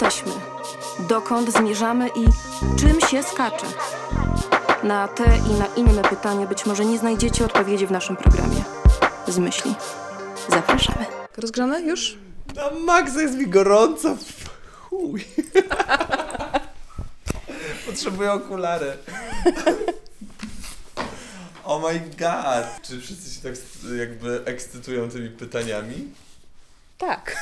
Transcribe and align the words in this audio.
jesteśmy, 0.00 0.32
dokąd 0.98 1.52
zmierzamy 1.52 2.08
i 2.08 2.24
czym 2.78 3.00
się 3.00 3.22
skacze. 3.22 3.66
Na 4.82 5.08
te 5.08 5.24
i 5.24 5.54
na 5.54 5.66
inne 5.66 6.02
pytania 6.02 6.46
być 6.46 6.66
może 6.66 6.84
nie 6.84 6.98
znajdziecie 6.98 7.44
odpowiedzi 7.44 7.86
w 7.86 7.90
naszym 7.90 8.16
programie. 8.16 8.64
Z 9.28 9.38
myśli. 9.38 9.74
Zapraszamy. 10.48 11.06
Rozgrzane 11.36 11.80
już? 11.80 12.18
Na 12.54 12.70
maksa 12.70 13.22
jest 13.22 13.34
mi 13.34 13.46
gorąco 13.46 14.16
chuj. 14.80 15.24
Potrzebuję 17.86 18.32
okulary. 18.32 18.92
Oh 21.64 21.92
my 21.92 22.00
god. 22.00 22.82
Czy 22.82 23.00
wszyscy 23.00 23.34
się 23.34 23.40
tak 23.40 23.52
jakby 23.98 24.42
ekscytują 24.44 25.10
tymi 25.10 25.30
pytaniami? 25.30 26.08
Tak. 26.98 27.36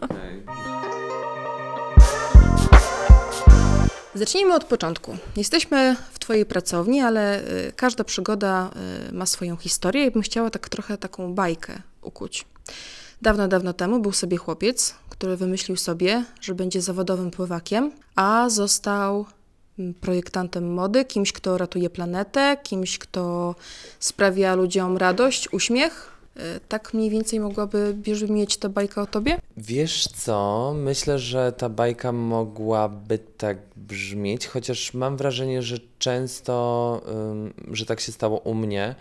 Okej. 0.00 0.42
Zacznijmy 4.14 4.54
od 4.54 4.64
początku. 4.64 5.16
Jesteśmy 5.36 5.96
w 6.12 6.18
Twojej 6.18 6.46
pracowni, 6.46 7.00
ale 7.00 7.40
y, 7.40 7.72
każda 7.76 8.04
przygoda 8.04 8.70
y, 9.08 9.12
ma 9.12 9.26
swoją 9.26 9.56
historię 9.56 10.06
i 10.06 10.10
bym 10.10 10.22
chciała 10.22 10.50
tak 10.50 10.68
trochę 10.68 10.98
taką 10.98 11.34
bajkę 11.34 11.82
ukuć. 12.02 12.44
Dawno, 13.22 13.48
dawno 13.48 13.72
temu 13.72 14.00
był 14.00 14.12
sobie 14.12 14.36
chłopiec, 14.36 14.94
który 15.08 15.36
wymyślił 15.36 15.76
sobie, 15.76 16.24
że 16.40 16.54
będzie 16.54 16.80
zawodowym 16.82 17.30
pływakiem, 17.30 17.92
a 18.16 18.48
został 18.50 19.26
mm, 19.78 19.94
projektantem 19.94 20.74
mody, 20.74 21.04
kimś, 21.04 21.32
kto 21.32 21.58
ratuje 21.58 21.90
planetę, 21.90 22.56
kimś, 22.62 22.98
kto 22.98 23.54
sprawia 24.00 24.54
ludziom 24.54 24.96
radość, 24.96 25.52
uśmiech. 25.52 26.12
Y, 26.36 26.40
Tak 26.68 26.94
mniej 26.94 27.10
więcej 27.10 27.40
mogłaby 27.40 27.94
brzmieć 27.94 28.56
ta 28.56 28.68
bajka 28.68 29.02
o 29.02 29.06
tobie? 29.06 29.38
Wiesz 29.56 30.08
co? 30.08 30.72
Myślę, 30.76 31.18
że 31.18 31.52
ta 31.52 31.68
bajka 31.68 32.12
mogłaby 32.12 33.18
tak 33.18 33.58
brzmieć, 33.76 34.46
chociaż 34.46 34.94
mam 34.94 35.16
wrażenie, 35.16 35.62
że 35.62 35.76
często, 35.98 37.02
że 37.70 37.86
tak 37.86 38.00
się 38.00 38.12
stało 38.12 38.38
u 38.38 38.54
mnie. 38.54 38.94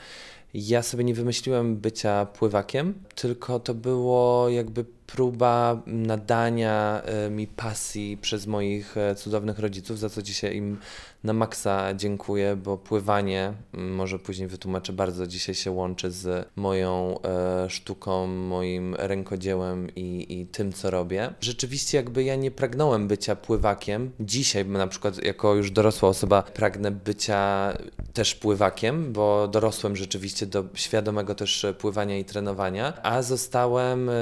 Ja 0.53 0.81
sobie 0.81 1.03
nie 1.03 1.13
wymyśliłem 1.13 1.77
bycia 1.77 2.25
pływakiem, 2.25 2.93
tylko 3.15 3.59
to 3.59 3.73
było 3.73 4.49
jakby 4.49 4.85
próba 5.07 5.81
nadania 5.85 7.01
y, 7.27 7.29
mi 7.29 7.47
pasji 7.47 8.17
przez 8.17 8.47
moich 8.47 8.97
e, 8.97 9.15
cudownych 9.15 9.59
rodziców, 9.59 9.99
za 9.99 10.09
co 10.09 10.21
dzisiaj 10.21 10.55
im 10.55 10.77
na 11.23 11.33
maksa 11.33 11.93
dziękuję, 11.93 12.55
bo 12.55 12.77
pływanie, 12.77 13.53
m, 13.73 13.95
może 13.95 14.19
później 14.19 14.47
wytłumaczę, 14.47 14.93
bardzo 14.93 15.27
dzisiaj 15.27 15.55
się 15.55 15.71
łączy 15.71 16.11
z 16.11 16.47
moją 16.55 17.19
e, 17.21 17.69
sztuką, 17.69 18.27
moim 18.27 18.95
rękodziełem 18.95 19.95
i, 19.95 20.25
i 20.41 20.45
tym, 20.45 20.73
co 20.73 20.91
robię. 20.91 21.33
Rzeczywiście 21.41 21.97
jakby 21.97 22.23
ja 22.23 22.35
nie 22.35 22.51
pragnąłem 22.51 23.07
bycia 23.07 23.35
pływakiem. 23.35 24.11
Dzisiaj 24.19 24.65
na 24.65 24.87
przykład 24.87 25.23
jako 25.23 25.55
już 25.55 25.71
dorosła 25.71 26.09
osoba 26.09 26.41
pragnę 26.41 26.91
bycia 26.91 27.73
też 28.13 28.35
pływakiem, 28.35 29.13
bo 29.13 29.47
dorosłem 29.47 29.95
rzeczywiście 29.95 30.45
do 30.45 30.63
świadomego 30.73 31.35
też 31.35 31.65
pływania 31.79 32.17
i 32.17 32.25
trenowania, 32.25 32.93
a 33.03 33.21
zostałem 33.21 34.09
em, 34.09 34.15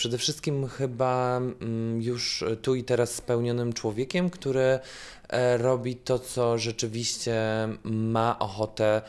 przede 0.00 0.18
wszystkim 0.18 0.68
chyba 0.68 1.36
mm, 1.36 2.02
już 2.02 2.44
tu 2.62 2.74
i 2.74 2.84
teraz 2.84 3.14
spełnionym 3.14 3.72
człowiekiem, 3.72 4.30
który 4.30 4.78
e, 5.28 5.56
robi 5.58 5.96
to, 5.96 6.18
co 6.18 6.58
rzeczywiście 6.58 7.38
ma 7.84 8.38
ochotę 8.38 9.02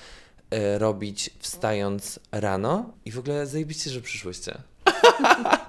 e, 0.50 0.80
robić 0.80 1.30
wstając 1.39 2.19
rano. 2.31 2.94
I 3.06 3.12
w 3.12 3.19
ogóle 3.19 3.47
zajebiście, 3.47 3.89
że 3.89 4.02
przyszłyście. 4.02 4.62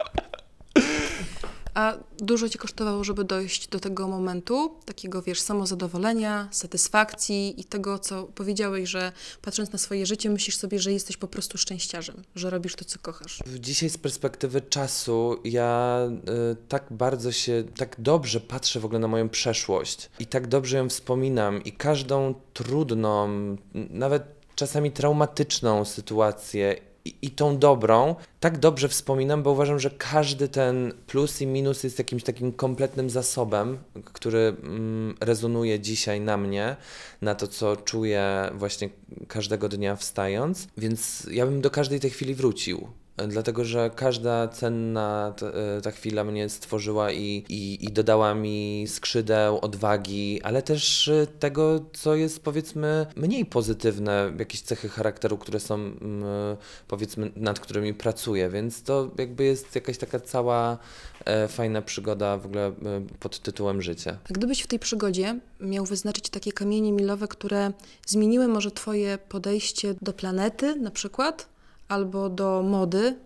A 1.75 1.95
dużo 2.19 2.48
ci 2.48 2.59
kosztowało, 2.59 3.05
żeby 3.05 3.25
dojść 3.25 3.69
do 3.69 3.81
tego 3.81 4.09
momentu, 4.09 4.75
takiego, 4.84 5.23
wiesz, 5.23 5.41
samozadowolenia, 5.41 6.48
satysfakcji 6.51 7.60
i 7.60 7.65
tego, 7.65 7.99
co 7.99 8.22
powiedziałeś, 8.22 8.88
że 8.88 9.12
patrząc 9.43 9.72
na 9.72 9.78
swoje 9.78 10.06
życie, 10.06 10.31
myślisz 10.31 10.56
sobie, 10.56 10.78
że 10.78 10.93
jesteś 10.93 11.16
po 11.16 11.28
prostu 11.28 11.59
szczęściarzem, 11.59 12.22
że 12.34 12.50
robisz 12.50 12.75
to, 12.75 12.84
co 12.84 12.99
kochasz. 12.99 13.38
Dzisiaj 13.60 13.91
z 13.91 13.99
perspektywy 13.99 14.60
czasu 14.60 15.41
ja 15.44 16.00
y, 16.53 16.56
tak 16.69 16.87
bardzo 16.91 17.33
się, 17.33 17.65
tak 17.77 17.97
dobrze 17.99 18.41
patrzę 18.41 18.81
w 18.81 18.84
ogóle 18.84 19.00
na 19.00 19.09
moją 19.09 19.28
przeszłość 19.28 20.10
i 20.19 20.27
tak 20.27 20.47
dobrze 20.47 20.77
ją 20.77 20.89
wspominam 20.89 21.65
i 21.65 21.72
każdą 21.72 22.34
trudną, 22.53 23.28
nawet 23.75 24.22
czasami 24.54 24.91
traumatyczną 24.91 25.84
sytuację 25.84 26.91
i, 27.05 27.31
tą 27.31 27.59
dobrą 27.59 28.15
tak 28.41 28.59
dobrze 28.59 28.89
wspominam, 28.89 29.43
bo 29.43 29.51
uważam, 29.51 29.79
że 29.79 29.91
każdy 29.91 30.49
ten 30.49 30.93
plus 31.07 31.41
i 31.41 31.47
minus 31.47 31.85
jest 31.85 31.99
jakimś 31.99 32.23
takim 32.23 32.53
kompletnym 32.53 33.11
zasobem, 33.11 33.79
który 34.05 34.39
mm, 34.39 35.15
rezonuje 35.21 35.81
dzisiaj 35.81 36.21
na 36.21 36.37
mnie, 36.37 36.77
na 37.23 37.35
to, 37.35 37.49
co 37.49 37.77
czuję 37.77 38.51
właśnie 38.55 38.89
każdego 39.29 39.69
dnia 39.69 39.97
wstając, 39.97 40.69
więc 40.77 41.27
ja 41.31 41.47
bym 41.47 41.61
do 41.61 41.71
każdej 41.71 42.01
tej 42.01 42.11
chwili 42.11 42.35
wrócił. 42.35 42.89
Dlatego, 43.17 43.65
że 43.65 43.91
każda 43.97 44.49
cenna 44.49 45.34
e, 45.77 45.81
ta 45.81 45.91
chwila 45.91 46.25
mnie 46.25 46.49
stworzyła 46.49 47.12
i, 47.12 47.45
i, 47.49 47.84
i 47.84 47.93
dodała 47.93 48.34
mi 48.34 48.84
skrzydeł, 48.89 49.59
odwagi, 49.62 50.43
ale 50.43 50.62
też 50.62 51.09
e, 51.09 51.27
tego, 51.27 51.84
co 51.93 52.15
jest 52.15 52.41
powiedzmy 52.41 53.06
mniej 53.17 53.47
pozytywne, 53.47 54.33
jakieś 54.39 54.61
cechy 54.61 54.89
charakteru, 54.89 55.39
które 55.39 55.61
są 55.61 55.75
mm, 55.75 56.25
powiedzmy 56.89 57.33
nad 57.37 57.61
którymi 57.61 57.95
pracuję, 57.95 58.51
więc 58.51 58.83
to 58.83 59.11
jakby 59.19 59.45
jest 59.45 59.75
jakaś 59.75 59.99
taka 59.99 60.21
cała 60.21 60.78
e, 61.25 61.49
fajna 61.49 61.83
przygoda 61.83 62.39
w 62.39 62.47
ogóle 62.47 62.67
e, 62.67 62.72
pod 63.21 63.39
tytułem 63.39 63.83
życie. 63.83 64.17
A 64.31 64.33
Gdybyś 64.33 64.62
w 64.62 64.67
tej 64.67 64.78
przygodzie 64.78 65.41
miał 65.61 65.84
wyznaczyć 65.84 66.28
takie 66.28 66.53
kamienie 66.53 66.93
milowe, 66.93 67.28
które 67.28 67.72
zmieniły 68.06 68.49
może 68.49 68.71
twoje 68.71 69.19
podejście 69.19 69.95
do 70.03 70.12
planety 70.12 70.77
na 70.77 70.91
przykład, 70.91 71.52
albo 71.92 72.28
do 72.28 72.62
mody, 72.62 73.16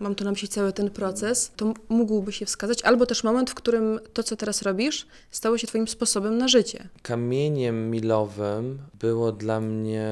mam 0.00 0.14
tu 0.14 0.24
na 0.24 0.30
myśli 0.30 0.48
cały 0.48 0.72
ten 0.72 0.90
proces, 0.90 1.52
to 1.56 1.74
mógłby 1.88 2.32
się 2.32 2.46
wskazać, 2.46 2.82
albo 2.82 3.06
też 3.06 3.24
moment, 3.24 3.50
w 3.50 3.54
którym 3.54 4.00
to, 4.12 4.22
co 4.22 4.36
teraz 4.36 4.62
robisz, 4.62 5.06
stało 5.30 5.58
się 5.58 5.66
twoim 5.66 5.88
sposobem 5.88 6.38
na 6.38 6.48
życie. 6.48 6.88
Kamieniem 7.02 7.90
milowym 7.90 8.78
było 9.00 9.32
dla 9.32 9.60
mnie, 9.60 10.08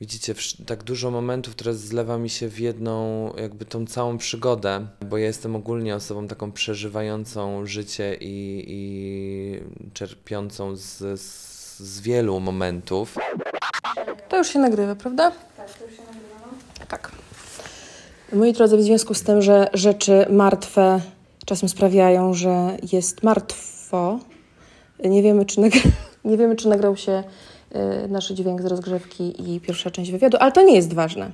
widzicie, 0.00 0.34
tak 0.66 0.82
dużo 0.82 1.10
momentów, 1.10 1.54
które 1.54 1.74
zlewa 1.74 2.18
mi 2.18 2.30
się 2.30 2.48
w 2.48 2.58
jedną, 2.58 3.32
jakby 3.36 3.64
tą 3.64 3.86
całą 3.86 4.18
przygodę, 4.18 4.86
bo 5.10 5.18
ja 5.18 5.26
jestem 5.26 5.56
ogólnie 5.56 5.94
osobą 5.94 6.28
taką 6.28 6.52
przeżywającą 6.52 7.66
życie 7.66 8.16
i, 8.20 8.64
i 8.68 9.60
czerpiącą 9.92 10.76
z, 10.76 11.20
z, 11.20 11.78
z 11.78 12.00
wielu 12.00 12.40
momentów. 12.40 13.16
To 14.28 14.38
już 14.38 14.48
się 14.48 14.58
nagrywa, 14.58 14.94
prawda? 14.94 15.32
Tak, 15.56 15.78
to 15.78 15.84
już 15.84 15.96
się 15.96 16.02
nagrywa. 16.02 16.28
Tak. 16.88 17.27
Moi 18.32 18.52
drodzy, 18.52 18.76
w 18.76 18.82
związku 18.82 19.14
z 19.14 19.22
tym, 19.22 19.42
że 19.42 19.68
rzeczy 19.74 20.26
martwe 20.30 21.00
czasem 21.44 21.68
sprawiają, 21.68 22.34
że 22.34 22.76
jest 22.92 23.22
martwo, 23.22 24.18
nie 25.04 25.22
wiemy, 25.22 25.44
czy, 25.46 25.60
nag- 25.60 25.88
nie 26.24 26.36
wiemy, 26.36 26.56
czy 26.56 26.68
nagrał 26.68 26.96
się 26.96 27.24
y, 28.04 28.08
nasz 28.08 28.28
dźwięk 28.28 28.62
z 28.62 28.64
rozgrzewki 28.66 29.52
i 29.54 29.60
pierwsza 29.60 29.90
część 29.90 30.10
wywiadu, 30.10 30.36
ale 30.40 30.52
to 30.52 30.62
nie 30.62 30.76
jest 30.76 30.92
ważne. 30.94 31.30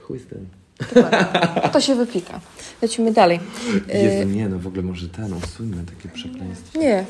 Chuj 0.00 0.18
z 0.18 0.26
tym. 0.26 0.48
Dokładnie. 0.94 1.70
To 1.72 1.80
się 1.80 1.94
wypika. 1.94 2.40
Lecimy 2.82 3.12
dalej. 3.12 3.40
Y, 3.94 3.98
Jezu, 3.98 4.28
nie, 4.28 4.48
no 4.48 4.58
w 4.58 4.66
ogóle 4.66 4.82
może 4.82 5.08
ten, 5.08 5.32
usuńmy 5.32 5.84
takie 5.96 6.08
przekleństwo. 6.14 6.78
Nie, 6.78 7.04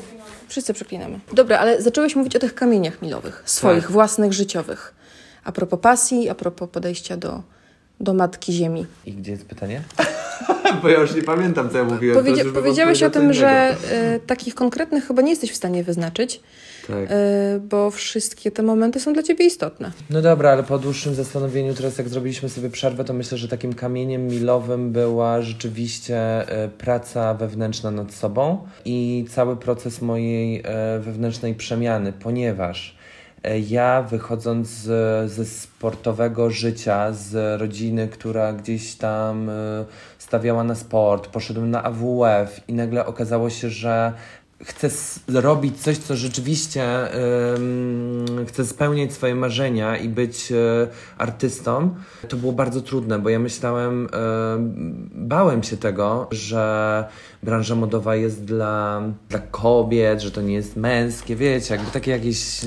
wszyscy 0.47 0.73
przeklinamy. 0.73 1.19
Dobra, 1.33 1.59
ale 1.59 1.81
zacząłeś 1.81 2.15
mówić 2.15 2.35
o 2.35 2.39
tych 2.39 2.55
kamieniach 2.55 3.01
milowych, 3.01 3.43
swoich, 3.45 3.83
Tak. 3.83 3.91
własnych, 3.91 4.33
życiowych. 4.33 4.93
A 5.43 5.51
propos 5.51 5.79
pasji, 5.79 6.29
a 6.29 6.35
propos 6.35 6.69
podejścia 6.69 7.17
do, 7.17 7.41
do 7.99 8.13
Matki 8.13 8.53
Ziemi. 8.53 8.85
I 9.05 9.13
gdzie 9.13 9.31
jest 9.31 9.45
pytanie? 9.45 9.81
Bo 10.81 10.89
ja 10.89 10.99
już 10.99 11.15
nie 11.15 11.23
pamiętam, 11.23 11.69
co 11.69 11.77
ja 11.77 11.83
mówiłem. 11.83 12.17
Powiedzia- 12.17 12.43
żeby 12.43 12.51
powiedziałeś 12.53 13.03
o 13.03 13.09
tym, 13.09 13.33
że 13.33 13.75
y, 14.15 14.19
takich 14.19 14.55
konkretnych 14.55 15.07
chyba 15.07 15.21
nie 15.21 15.29
jesteś 15.29 15.51
w 15.51 15.55
stanie 15.55 15.83
wyznaczyć, 15.83 16.41
Tak. 16.87 16.95
y, 16.97 17.59
bo 17.59 17.91
wszystkie 17.91 18.51
te 18.51 18.63
momenty 18.63 18.99
są 18.99 19.13
dla 19.13 19.23
ciebie 19.23 19.45
istotne. 19.45 19.91
No 20.09 20.21
dobra, 20.21 20.51
ale 20.51 20.63
po 20.63 20.79
dłuższym 20.79 21.15
zastanowieniu, 21.15 21.73
teraz 21.73 21.97
jak 21.97 22.09
zrobiliśmy 22.09 22.49
sobie 22.49 22.69
przerwę, 22.69 23.03
to 23.03 23.13
myślę, 23.13 23.37
że 23.37 23.47
takim 23.47 23.73
kamieniem 23.73 24.27
milowym 24.27 24.91
była 24.91 25.41
rzeczywiście 25.41 26.17
e, 26.17 26.69
praca 26.69 27.33
wewnętrzna 27.33 27.91
nad 27.91 28.13
sobą 28.13 28.67
i 28.85 29.25
cały 29.29 29.57
proces 29.57 30.01
mojej 30.01 30.63
wewnętrznej 30.99 31.55
przemiany, 31.55 32.13
ponieważ 32.13 32.98
ja 33.69 34.01
wychodząc 34.01 34.67
z, 34.67 35.31
ze 35.31 35.45
sportowego 35.45 36.49
życia, 36.49 37.13
z 37.13 37.61
rodziny, 37.61 38.07
która 38.07 38.53
gdzieś 38.53 38.95
tam 38.95 39.49
e, 39.49 39.85
stawiała 40.17 40.63
na 40.63 40.75
sport, 40.75 41.27
poszedłem 41.27 41.71
na 41.71 41.83
AWF 41.83 42.61
i 42.67 42.73
nagle 42.73 43.05
okazało 43.05 43.49
się, 43.49 43.69
że 43.69 44.13
chcę 44.63 44.89
robić 45.27 45.81
coś, 45.81 45.97
co 45.97 46.15
rzeczywiście 46.15 46.83
ym, 47.55 48.45
chcę 48.47 48.65
spełniać 48.65 49.13
swoje 49.13 49.35
marzenia 49.35 49.97
i 49.97 50.09
być 50.09 50.51
y, 50.51 50.87
artystą, 51.17 51.95
to 52.29 52.37
było 52.37 52.51
bardzo 52.51 52.81
trudne, 52.81 53.19
bo 53.19 53.29
ja 53.29 53.39
myślałem, 53.39 54.05
y, 54.05 54.09
bałem 55.15 55.63
się 55.63 55.77
tego, 55.77 56.27
że 56.31 57.05
branża 57.43 57.75
modowa 57.75 58.15
jest 58.15 58.43
dla, 58.45 59.01
dla 59.29 59.39
kobiet, 59.39 60.21
że 60.21 60.31
to 60.31 60.41
nie 60.41 60.53
jest 60.53 60.75
męskie, 60.75 61.35
wiecie, 61.35 61.75
jakby 61.75 61.91
takie 61.91 62.11
jakieś 62.11 62.61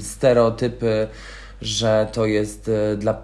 stereotypy, 0.00 1.08
że 1.60 2.08
to 2.12 2.26
jest 2.26 2.68
y, 2.68 2.96
dla 2.96 3.22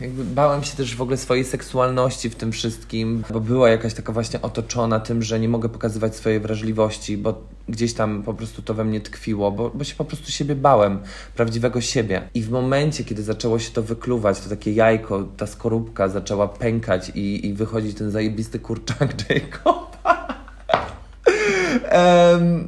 jakby 0.00 0.24
bałem 0.24 0.64
się 0.64 0.76
też 0.76 0.96
w 0.96 1.02
ogóle 1.02 1.16
swojej 1.16 1.44
seksualności 1.44 2.30
w 2.30 2.34
tym 2.34 2.52
wszystkim, 2.52 3.22
bo 3.30 3.40
była 3.40 3.70
jakaś 3.70 3.94
taka 3.94 4.12
właśnie 4.12 4.42
otoczona 4.42 5.00
tym, 5.00 5.22
że 5.22 5.40
nie 5.40 5.48
mogę 5.48 5.68
pokazywać 5.68 6.16
swojej 6.16 6.40
wrażliwości, 6.40 7.16
bo 7.16 7.42
gdzieś 7.68 7.94
tam 7.94 8.22
po 8.22 8.34
prostu 8.34 8.62
to 8.62 8.74
we 8.74 8.84
mnie 8.84 9.00
tkwiło, 9.00 9.52
bo, 9.52 9.70
bo 9.70 9.84
się 9.84 9.94
po 9.94 10.04
prostu 10.04 10.30
siebie 10.30 10.54
bałem, 10.54 10.98
prawdziwego 11.36 11.80
siebie. 11.80 12.28
I 12.34 12.42
w 12.42 12.50
momencie, 12.50 13.04
kiedy 13.04 13.22
zaczęło 13.22 13.58
się 13.58 13.70
to 13.70 13.82
wykluwać, 13.82 14.40
to 14.40 14.50
takie 14.50 14.72
jajko, 14.72 15.24
ta 15.36 15.46
skorupka 15.46 16.08
zaczęła 16.08 16.48
pękać 16.48 17.12
i, 17.14 17.46
i 17.46 17.54
wychodzić 17.54 17.96
ten 17.96 18.10
zajebisty 18.10 18.58
kurczak 18.58 19.14
Jacoba. 19.30 19.97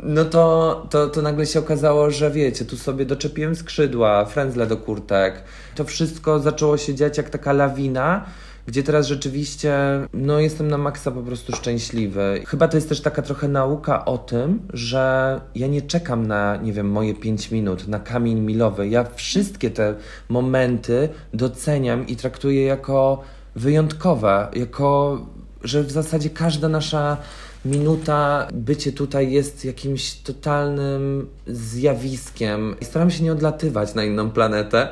No 0.03 0.25
to, 0.25 0.87
to, 0.91 1.09
to 1.09 1.23
nagle 1.23 1.47
się 1.47 1.59
okazało, 1.59 2.11
że 2.11 2.31
wiecie, 2.31 2.65
tu 2.65 2.77
sobie 2.77 3.07
doczepiłem 3.07 3.57
skrzydła, 3.57 4.25
frędzle 4.25 4.67
do 4.67 4.77
kurtek. 4.77 5.43
To 5.75 5.85
wszystko 5.85 6.41
zaczęło 6.41 6.77
się 6.77 6.95
dziać 6.95 7.19
jak 7.19 7.31
taka 7.31 7.53
lawina, 7.53 8.25
gdzie 8.67 8.83
teraz 8.83 9.07
rzeczywiście, 9.07 9.75
no 10.13 10.41
jestem 10.41 10.69
na 10.69 10.79
maksa 10.79 11.11
po 11.11 11.23
prostu 11.23 11.57
szczęśliwy. 11.57 12.43
Chyba 12.47 12.69
to 12.69 12.77
jest 12.77 12.89
też 12.89 13.01
taka 13.01 13.23
trochę 13.23 13.49
nauka 13.49 14.05
o 14.05 14.19
tym, 14.19 14.63
że 14.73 15.41
ja 15.55 15.67
nie 15.67 15.83
czekam 15.83 16.27
na, 16.27 16.57
nie 16.57 16.73
wiem, 16.73 16.91
moje 16.91 17.15
5 17.15 17.51
minut, 17.51 17.89
na 17.89 18.01
kamień 18.01 18.41
milowy. 18.41 18.89
Ja 18.89 19.05
wszystkie 19.15 19.71
te 19.71 19.95
momenty 20.29 21.09
doceniam 21.35 22.07
i 22.07 22.17
traktuję 22.17 22.65
jako 22.65 23.23
wyjątkowe, 23.55 24.49
jako, 24.53 25.19
że 25.65 25.83
w 25.83 25.91
zasadzie 25.91 26.31
każda 26.31 26.69
nasza 26.69 27.17
minuta, 27.65 28.49
bycie 28.53 28.93
tutaj 28.93 29.33
jest 29.33 29.65
jakimś 29.65 30.15
totalnym 30.15 31.27
zjawiskiem. 31.47 32.77
I 32.81 32.85
staram 32.85 33.11
się 33.11 33.25
nie 33.25 33.33
odlatywać 33.33 33.95
na 33.95 34.05
inną 34.05 34.31
planetę, 34.31 34.89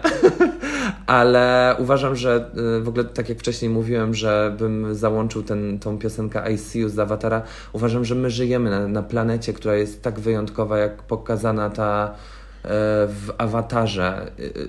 ale 1.07 1.77
uważam, 1.79 2.17
że 2.17 2.51
y, 2.79 2.81
w 2.81 2.89
ogóle 2.89 3.05
tak 3.05 3.29
jak 3.29 3.39
wcześniej 3.39 3.71
mówiłem, 3.71 4.15
że 4.15 4.55
bym 4.59 4.95
załączył 4.95 5.43
ten, 5.43 5.79
tą 5.79 5.99
piosenkę 5.99 6.53
I 6.53 6.59
See 6.59 6.79
You 6.79 6.89
z 6.89 6.99
Awatara, 6.99 7.43
uważam, 7.73 8.05
że 8.05 8.15
my 8.15 8.31
żyjemy 8.31 8.71
na, 8.71 8.89
na 8.89 9.03
planecie, 9.03 9.53
która 9.53 9.75
jest 9.75 10.03
tak 10.03 10.21
wyjątkowa, 10.21 10.79
jak 10.79 11.03
pokazana 11.03 11.71
ta 11.71 12.09
y, 12.09 12.69
w 13.09 13.31
awatarze. 13.39 14.31
Y, 14.39 14.69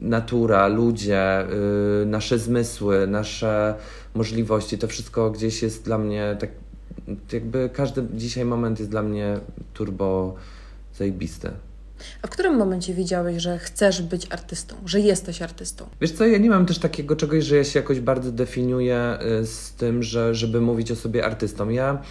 Natura, 0.00 0.66
ludzie, 0.66 1.46
nasze 2.06 2.38
zmysły, 2.38 3.06
nasze 3.06 3.74
możliwości, 4.14 4.78
to 4.78 4.88
wszystko 4.88 5.30
gdzieś 5.30 5.62
jest 5.62 5.84
dla 5.84 5.98
mnie 5.98 6.36
tak 6.40 6.50
jakby 7.32 7.70
każdy 7.72 8.06
dzisiaj 8.14 8.44
moment 8.44 8.78
jest 8.78 8.90
dla 8.90 9.02
mnie 9.02 9.40
turbo 9.74 10.34
zajebisty. 10.94 11.50
A 12.22 12.26
w 12.26 12.30
którym 12.30 12.56
momencie 12.56 12.94
wiedziałeś, 12.94 13.42
że 13.42 13.58
chcesz 13.58 14.02
być 14.02 14.26
artystą, 14.30 14.74
że 14.86 15.00
jesteś 15.00 15.42
artystą? 15.42 15.86
Wiesz 16.00 16.12
co, 16.12 16.26
ja 16.26 16.38
nie 16.38 16.50
mam 16.50 16.66
też 16.66 16.78
takiego 16.78 17.16
czegoś, 17.16 17.44
że 17.44 17.56
ja 17.56 17.64
się 17.64 17.78
jakoś 17.78 18.00
bardzo 18.00 18.32
definiuję 18.32 19.18
y, 19.40 19.46
z 19.46 19.72
tym, 19.72 20.02
że 20.02 20.34
żeby 20.34 20.60
mówić 20.60 20.90
o 20.90 20.96
sobie 20.96 21.24
artystą. 21.24 21.68
Ja 21.68 22.02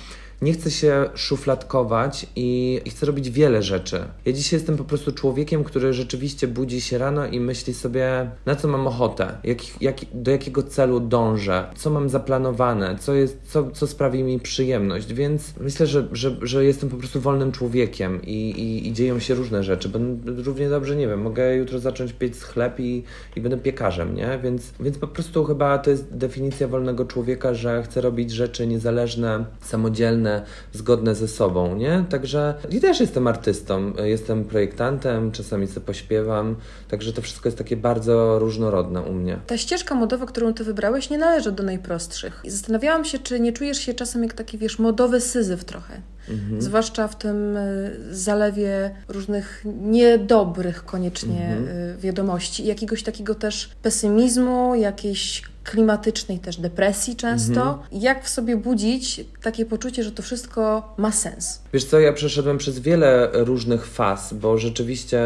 nie 0.42 0.54
chcę 0.54 0.72
się 0.72 1.10
szufladkować 1.16 2.28
i, 2.36 2.82
i 2.86 2.90
chcę 2.90 3.06
robić 3.06 3.30
wiele 3.30 3.64
rzeczy. 3.64 4.04
Ja 4.26 4.34
dzisiaj 4.34 4.60
jestem 4.60 4.78
po 4.78 4.84
prostu 4.84 5.12
człowiekiem, 5.12 5.64
który 5.64 5.94
rzeczywiście 5.94 6.48
budzi 6.48 6.82
się 6.82 6.98
rano 6.98 7.28
i 7.28 7.40
myśli 7.40 7.74
sobie, 7.74 8.30
na 8.46 8.56
co 8.56 8.68
mam 8.68 8.88
ochotę, 8.88 9.38
jak, 9.44 9.82
jak, 9.82 9.96
do 10.14 10.32
jakiego 10.32 10.64
celu 10.64 11.00
dążę, 11.00 11.66
co 11.76 11.90
mam 11.90 12.10
zaplanowane, 12.10 12.98
co, 13.00 13.14
jest, 13.14 13.40
co, 13.44 13.72
co 13.72 13.88
sprawi 13.88 14.24
mi 14.24 14.40
przyjemność. 14.40 15.14
Więc 15.14 15.54
myślę, 15.60 15.88
że, 15.88 16.08
że, 16.12 16.36
że 16.42 16.66
jestem 16.66 16.90
po 16.90 16.98
prostu 16.98 17.22
wolnym 17.22 17.52
człowiekiem 17.52 18.22
i, 18.22 18.50
i, 18.50 18.88
i 18.88 18.94
dzieją 18.94 19.20
się 19.20 19.36
różne 19.36 19.64
rzeczy. 19.64 19.90
Bo 19.90 20.00
równie 20.26 20.70
dobrze, 20.70 20.96
nie 20.96 21.08
wiem, 21.08 21.22
mogę 21.22 21.56
jutro 21.56 21.80
zacząć 21.80 22.14
piec 22.14 22.44
chleb 22.44 22.80
i, 22.80 23.04
i 23.36 23.42
będę 23.42 23.58
piekarzem, 23.58 24.16
nie? 24.16 24.40
Więc, 24.44 24.74
więc 24.80 24.98
po 24.98 25.08
prostu 25.08 25.44
chyba 25.44 25.78
to 25.78 25.90
jest 25.90 26.18
definicja 26.18 26.68
wolnego 26.68 27.06
człowieka, 27.06 27.54
że 27.54 27.84
chcę 27.84 28.02
robić 28.02 28.32
rzeczy 28.32 28.68
niezależne, 28.68 29.46
samodzielne, 29.62 30.29
zgodne 30.74 31.16
ze 31.16 31.28
sobą, 31.28 31.76
nie? 31.76 32.06
Także 32.10 32.54
i 32.70 32.82
też 32.82 33.00
jestem 33.00 33.28
artystą, 33.28 33.94
jestem 34.04 34.46
projektantem, 34.46 35.32
czasami 35.32 35.68
sobie 35.68 35.86
pośpiewam, 35.86 36.56
także 36.88 37.14
to 37.14 37.22
wszystko 37.22 37.50
jest 37.50 37.58
takie 37.58 37.78
bardzo 37.78 38.40
różnorodne 38.40 39.02
u 39.02 39.14
mnie. 39.14 39.40
Ta 39.48 39.58
ścieżka 39.58 39.96
modowa, 39.96 40.26
którą 40.26 40.54
ty 40.54 40.64
wybrałeś, 40.64 41.10
nie 41.10 41.18
należy 41.18 41.52
do 41.52 41.64
najprostszych. 41.64 42.42
I 42.44 42.50
zastanawiałam 42.50 43.06
się, 43.06 43.20
czy 43.20 43.40
nie 43.40 43.54
czujesz 43.54 43.78
się 43.78 43.94
czasem 43.94 44.24
jak 44.24 44.34
taki, 44.34 44.58
wiesz, 44.58 44.80
modowy 44.80 45.22
syzyf 45.22 45.64
trochę. 45.64 46.02
Mhm. 46.30 46.62
Zwłaszcza 46.62 47.08
w 47.08 47.18
tym 47.18 47.58
y, 47.58 47.98
zalewie 48.12 48.92
różnych 49.08 49.66
niedobrych 49.82 50.86
koniecznie 50.86 51.46
Mhm. 51.48 51.68
y, 51.68 51.98
wiadomości 52.02 52.66
jakiegoś 52.66 53.04
takiego 53.04 53.36
też 53.36 53.70
pesymizmu, 53.82 54.76
jakiejś 54.76 55.44
klimatycznej 55.64 56.40
też 56.40 56.58
depresji 56.58 57.16
często. 57.16 57.62
Mhm. 57.62 57.78
Jak 57.92 58.26
w 58.26 58.30
sobie 58.30 58.56
budzić 58.58 59.22
takie 59.42 59.66
poczucie, 59.66 60.04
że 60.04 60.12
to 60.12 60.24
wszystko 60.24 60.94
ma 60.98 61.12
sens? 61.12 61.62
Wiesz 61.74 61.86
co, 61.86 62.00
ja 62.00 62.14
przeszedłem 62.14 62.58
przez 62.58 62.80
wiele 62.80 63.30
różnych 63.34 63.86
faz, 63.88 64.34
bo 64.34 64.58
rzeczywiście 64.58 65.18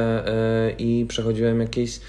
yy, 0.68 0.72
i 0.78 1.06
przechodziłem 1.06 1.60
jakieś 1.60 2.00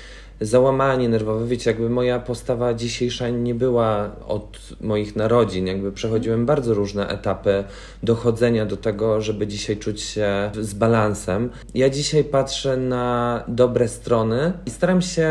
załamanie 0.41 1.09
nerwowe. 1.09 1.47
Wiecie, 1.47 1.71
jakby 1.71 1.91
moja 1.91 2.19
postawa 2.19 2.75
dzisiejsza 2.75 3.29
nie 3.29 3.55
była 3.55 4.17
od 4.27 4.59
moich 4.81 5.17
narodzin. 5.17 5.67
Jakby 5.67 5.93
przechodziłem 5.93 6.47
bardzo 6.47 6.75
różne 6.75 7.09
etapy 7.09 7.65
dochodzenia 8.03 8.67
do 8.67 8.77
tego, 8.77 9.21
żeby 9.21 9.47
dzisiaj 9.47 9.77
czuć 9.77 10.01
się 10.01 10.51
z 10.61 10.75
balansem. 10.75 11.51
Ja 11.75 11.91
dzisiaj 11.91 12.25
patrzę 12.25 12.77
na 12.77 13.45
dobre 13.49 13.89
strony 13.89 14.53
i 14.67 14.71
staram 14.71 15.03
się 15.03 15.29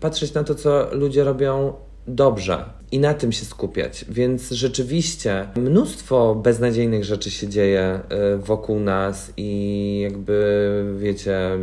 patrzeć 0.00 0.34
na 0.34 0.44
to, 0.44 0.54
co 0.54 0.88
ludzie 0.92 1.24
robią 1.24 1.72
dobrze 2.08 2.64
i 2.92 2.98
na 2.98 3.14
tym 3.14 3.32
się 3.32 3.44
skupiać. 3.44 4.04
Więc 4.08 4.50
rzeczywiście 4.50 5.48
mnóstwo 5.56 6.34
beznadziejnych 6.34 7.04
rzeczy 7.04 7.30
się 7.30 7.48
dzieje 7.48 8.00
y, 8.34 8.38
wokół 8.38 8.80
nas 8.80 9.32
i 9.36 10.00
jakby 10.02 10.94
wiecie 10.98 11.58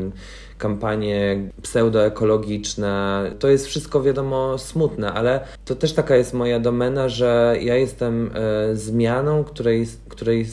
kampanie 0.64 1.50
pseudoekologiczne. 1.62 3.24
To 3.40 3.48
jest 3.50 3.68
wszystko 3.68 4.04
wiadomo 4.04 4.58
smutne, 4.58 5.14
ale 5.14 5.40
to 5.66 5.76
też 5.76 5.94
taka 5.94 6.16
jest 6.16 6.34
moja 6.34 6.60
domena, 6.60 7.10
że 7.10 7.56
ja 7.62 7.76
jestem 7.76 8.32
e, 8.34 8.76
zmianą, 8.76 9.44
której, 9.44 9.88
której 10.10 10.42
e, 10.42 10.46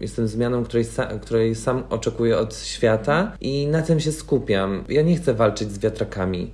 jestem 0.00 0.28
zmianą, 0.28 0.64
której, 0.64 0.84
której 1.22 1.54
sam 1.54 1.82
oczekuję 1.90 2.38
od 2.38 2.56
świata 2.56 3.32
i 3.40 3.66
na 3.66 3.82
tym 3.82 4.00
się 4.00 4.12
skupiam. 4.12 4.84
Ja 4.88 5.02
nie 5.02 5.16
chcę 5.16 5.34
walczyć 5.34 5.72
z 5.72 5.78
wiatrakami. 5.78 6.50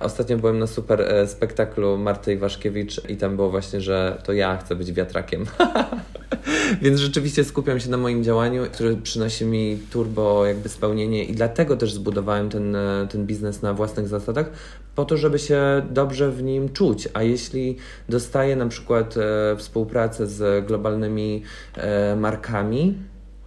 Ostatnio 0.00 0.36
byłem 0.36 0.58
na 0.58 0.66
super 0.66 1.00
e, 1.00 1.26
spektaklu 1.26 1.98
Marty 1.98 2.32
Iwaszkiewicz 2.32 3.00
i 3.08 3.16
tam 3.16 3.36
było 3.36 3.50
właśnie, 3.50 3.80
że 3.80 4.22
to 4.24 4.32
ja 4.32 4.56
chcę 4.56 4.76
być 4.76 4.92
wiatrakiem. 4.92 5.46
Więc 6.82 7.00
rzeczywiście 7.00 7.44
skupiam 7.44 7.80
się 7.80 7.90
na 7.90 7.96
moim 7.96 8.24
działaniu, 8.24 8.62
które 8.72 8.96
przynosi 8.96 9.44
mi 9.44 9.78
turbo 9.90 10.46
jakby 10.46 10.68
spełnienie 10.68 11.24
i 11.24 11.32
dlatego 11.32 11.76
też 11.76 11.92
zbudowałem 11.92 12.50
ten, 12.50 12.76
e, 12.76 13.08
ten 13.10 13.26
biznes 13.26 13.62
na 13.62 13.74
własnych 13.74 14.08
zasadach, 14.08 14.50
po 14.94 15.04
to, 15.04 15.16
żeby 15.16 15.38
się 15.38 15.82
dobrze 15.90 16.30
w 16.30 16.42
nim 16.42 16.68
czuć. 16.68 17.08
A 17.14 17.22
jeśli 17.22 17.76
dostaję 18.08 18.56
na 18.56 18.66
przykład 18.66 19.14
e, 19.16 19.56
współpracę 19.56 20.26
z 20.26 20.66
globalnymi 20.66 21.42
e, 21.76 22.16
markami, 22.16 22.94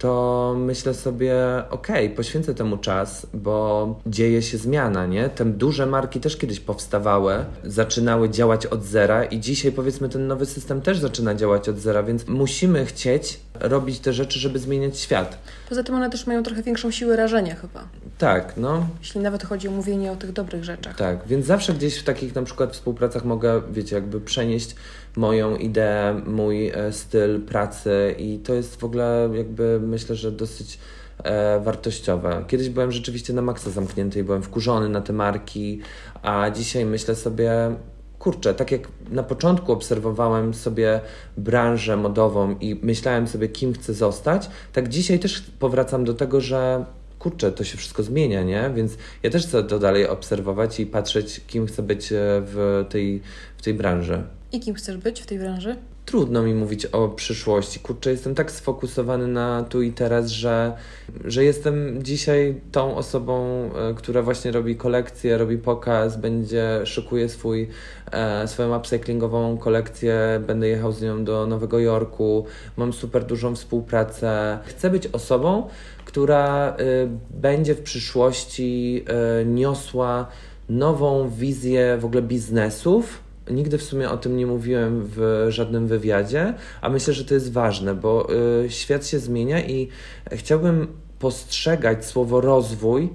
to 0.04 0.54
myślę 0.58 0.94
sobie, 0.94 1.34
okej, 1.70 2.04
okay, 2.04 2.16
poświęcę 2.16 2.54
temu 2.54 2.76
czas, 2.76 3.26
bo 3.34 4.00
dzieje 4.06 4.42
się 4.42 4.58
zmiana, 4.58 5.06
nie? 5.06 5.28
Te 5.28 5.44
duże 5.44 5.86
marki 5.86 6.20
też 6.20 6.36
kiedyś 6.36 6.60
powstawały, 6.60 7.44
zaczynały 7.64 8.30
działać 8.30 8.66
od 8.66 8.84
zera 8.84 9.24
i 9.24 9.40
dzisiaj 9.40 9.72
powiedzmy 9.72 10.08
ten 10.08 10.26
nowy 10.26 10.46
system 10.46 10.80
też 10.80 10.98
zaczyna 10.98 11.34
działać 11.34 11.68
od 11.68 11.78
zera, 11.78 12.02
więc 12.02 12.28
musimy 12.28 12.86
chcieć 12.86 13.40
robić 13.60 13.98
te 13.98 14.12
rzeczy, 14.12 14.38
żeby 14.38 14.58
zmieniać 14.58 14.98
świat. 14.98 15.38
Poza 15.68 15.82
tym 15.82 15.94
one 15.94 16.10
też 16.10 16.26
mają 16.26 16.42
trochę 16.42 16.62
większą 16.62 16.90
siłę 16.90 17.16
rażenia 17.16 17.54
chyba. 17.54 17.88
Tak, 18.18 18.56
no. 18.56 18.86
Jeśli 19.00 19.20
nawet 19.20 19.44
chodzi 19.44 19.68
o 19.68 19.70
mówienie 19.70 20.12
o 20.12 20.16
tych 20.16 20.32
dobrych 20.32 20.64
rzeczach. 20.64 20.96
Tak, 20.96 21.26
więc 21.26 21.46
zawsze 21.46 21.74
gdzieś 21.74 21.98
w 21.98 22.04
takich 22.04 22.34
na 22.34 22.42
przykład 22.42 22.72
współpracach 22.72 23.24
mogę, 23.24 23.62
wiecie, 23.70 23.96
jakby 23.96 24.20
przenieść 24.20 24.74
moją 25.16 25.56
ideę, 25.56 26.20
mój 26.26 26.68
e, 26.68 26.92
styl 26.92 27.40
pracy 27.40 28.14
i 28.18 28.38
to 28.38 28.54
jest 28.54 28.80
w 28.80 28.84
ogóle 28.84 29.30
jakby 29.32 29.80
myślę, 29.82 30.16
że 30.16 30.32
dosyć 30.32 30.78
e, 31.24 31.60
wartościowe. 31.60 32.44
Kiedyś 32.48 32.68
byłem 32.68 32.92
rzeczywiście 32.92 33.32
na 33.32 33.42
maksa 33.42 33.70
zamknięty 33.70 34.20
i 34.20 34.22
byłem 34.22 34.42
wkurzony 34.42 34.88
na 34.88 35.00
te 35.00 35.12
marki, 35.12 35.80
a 36.22 36.50
dzisiaj 36.50 36.84
myślę 36.84 37.14
sobie, 37.14 37.74
kurczę, 38.18 38.54
tak 38.54 38.72
jak 38.72 38.88
na 39.10 39.22
początku 39.22 39.72
obserwowałem 39.72 40.54
sobie 40.54 41.00
branżę 41.36 41.96
modową 41.96 42.56
i 42.60 42.80
myślałem 42.82 43.28
sobie, 43.28 43.48
kim 43.48 43.72
chcę 43.72 43.94
zostać, 43.94 44.50
tak 44.72 44.88
dzisiaj 44.88 45.18
też 45.18 45.40
powracam 45.58 46.04
do 46.04 46.14
tego, 46.14 46.40
że 46.40 46.84
kurczę, 47.18 47.52
to 47.52 47.64
się 47.64 47.78
wszystko 47.78 48.02
zmienia, 48.02 48.42
nie? 48.42 48.70
Więc 48.74 48.96
ja 49.22 49.30
też 49.30 49.46
chcę 49.46 49.64
to 49.64 49.78
dalej 49.78 50.08
obserwować 50.08 50.80
i 50.80 50.86
patrzeć, 50.86 51.40
kim 51.46 51.66
chcę 51.66 51.82
być 51.82 52.12
e, 52.12 52.16
w 52.44 52.84
tej, 52.88 53.22
w 53.56 53.62
tej 53.62 53.74
branży. 53.74 54.22
I 54.54 54.60
kim 54.60 54.74
chcesz 54.74 54.96
być 54.96 55.20
w 55.20 55.26
tej 55.26 55.38
branży? 55.38 55.76
Trudno 56.06 56.42
mi 56.42 56.54
mówić 56.54 56.86
o 56.86 57.08
przyszłości. 57.08 57.80
Kurczę, 57.80 58.10
jestem 58.10 58.34
tak 58.34 58.50
sfokusowany 58.50 59.28
na 59.28 59.62
tu 59.62 59.82
i 59.82 59.92
teraz, 59.92 60.30
że, 60.30 60.76
że 61.24 61.44
jestem 61.44 62.02
dzisiaj 62.02 62.60
tą 62.72 62.96
osobą, 62.96 63.44
e, 63.74 63.94
która 63.94 64.22
właśnie 64.22 64.52
robi 64.52 64.76
kolekcję, 64.76 65.38
robi 65.38 65.58
pokaz, 65.58 66.16
będzie, 66.16 66.80
szykuje 66.84 67.28
swój, 67.28 67.68
e, 68.12 68.48
swoją 68.48 68.78
upcyklingową 68.78 69.58
kolekcję, 69.58 70.42
będę 70.46 70.68
jechał 70.68 70.92
z 70.92 71.02
nią 71.02 71.24
do 71.24 71.46
Nowego 71.46 71.78
Jorku, 71.78 72.46
mam 72.76 72.92
super 72.92 73.24
dużą 73.24 73.54
współpracę. 73.54 74.58
Chcę 74.64 74.90
być 74.90 75.06
osobą, 75.06 75.68
która 76.04 76.76
y, 76.80 77.08
będzie 77.30 77.74
w 77.74 77.82
przyszłości 77.82 79.04
y, 79.42 79.44
niosła 79.46 80.26
nową 80.68 81.28
wizję 81.28 81.98
w 82.00 82.04
ogóle 82.04 82.22
biznesów. 82.22 83.23
Nigdy 83.50 83.78
w 83.78 83.82
sumie 83.82 84.10
o 84.10 84.16
tym 84.16 84.36
nie 84.36 84.46
mówiłem 84.46 85.02
w 85.04 85.46
żadnym 85.48 85.86
wywiadzie, 85.86 86.54
a 86.80 86.88
myślę, 86.88 87.14
że 87.14 87.24
to 87.24 87.34
jest 87.34 87.52
ważne, 87.52 87.94
bo 87.94 88.28
y, 88.64 88.70
świat 88.70 89.06
się 89.06 89.18
zmienia 89.18 89.60
i 89.60 89.88
chciałbym 90.32 90.86
postrzegać 91.18 92.06
słowo 92.06 92.40
rozwój 92.40 93.10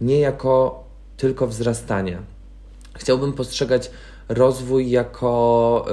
nie 0.00 0.20
jako 0.20 0.84
tylko 1.16 1.46
wzrastanie. 1.46 2.18
Chciałbym 2.96 3.32
postrzegać 3.32 3.90
rozwój 4.28 4.90
jako 4.90 5.86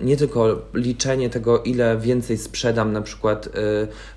y, 0.00 0.04
nie 0.04 0.16
tylko 0.16 0.62
liczenie 0.74 1.30
tego, 1.30 1.62
ile 1.62 1.98
więcej 1.98 2.38
sprzedam 2.38 2.92
na 2.92 3.02
przykład 3.02 3.46
y, 3.46 3.50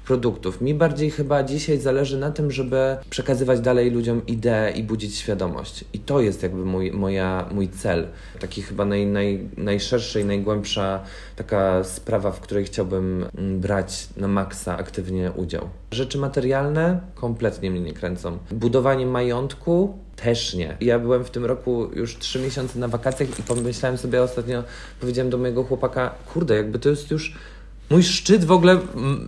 produktów. 0.05 0.61
Mi 0.61 0.73
bardziej 0.73 1.11
chyba 1.11 1.43
dzisiaj 1.43 1.77
zależy 1.77 2.17
na 2.17 2.31
tym, 2.31 2.51
żeby 2.51 2.97
przekazywać 3.09 3.59
dalej 3.59 3.91
ludziom 3.91 4.25
ideę 4.27 4.71
i 4.71 4.83
budzić 4.83 5.15
świadomość. 5.15 5.85
I 5.93 5.99
to 5.99 6.21
jest 6.21 6.43
jakby 6.43 6.65
mój, 6.65 6.91
moja, 6.91 7.49
mój 7.51 7.69
cel. 7.69 8.07
Taki 8.39 8.61
chyba 8.61 8.85
naj, 8.85 9.05
naj, 9.05 9.49
najszersza 9.57 10.19
i 10.19 10.25
najgłębsza 10.25 11.03
taka 11.35 11.83
sprawa, 11.83 12.31
w 12.31 12.39
której 12.39 12.65
chciałbym 12.65 13.25
mm, 13.37 13.59
brać 13.59 14.07
na 14.17 14.27
maksa 14.27 14.77
aktywnie 14.77 15.31
udział. 15.31 15.69
Rzeczy 15.91 16.17
materialne 16.17 16.99
kompletnie 17.15 17.71
mnie 17.71 17.81
nie 17.81 17.93
kręcą. 17.93 18.37
Budowanie 18.51 19.05
majątku 19.05 19.97
też 20.15 20.53
nie. 20.53 20.77
Ja 20.81 20.99
byłem 20.99 21.23
w 21.23 21.29
tym 21.29 21.45
roku 21.45 21.89
już 21.95 22.17
trzy 22.17 22.39
miesiące 22.39 22.79
na 22.79 22.87
wakacjach 22.87 23.39
i 23.39 23.43
pomyślałem 23.43 23.97
sobie 23.97 24.23
ostatnio, 24.23 24.63
powiedziałem 24.99 25.29
do 25.29 25.37
mojego 25.37 25.63
chłopaka, 25.63 26.15
kurde, 26.33 26.55
jakby 26.55 26.79
to 26.79 26.89
jest 26.89 27.11
już 27.11 27.33
mój 27.89 28.03
szczyt 28.03 28.45
w 28.45 28.51
ogóle 28.51 28.79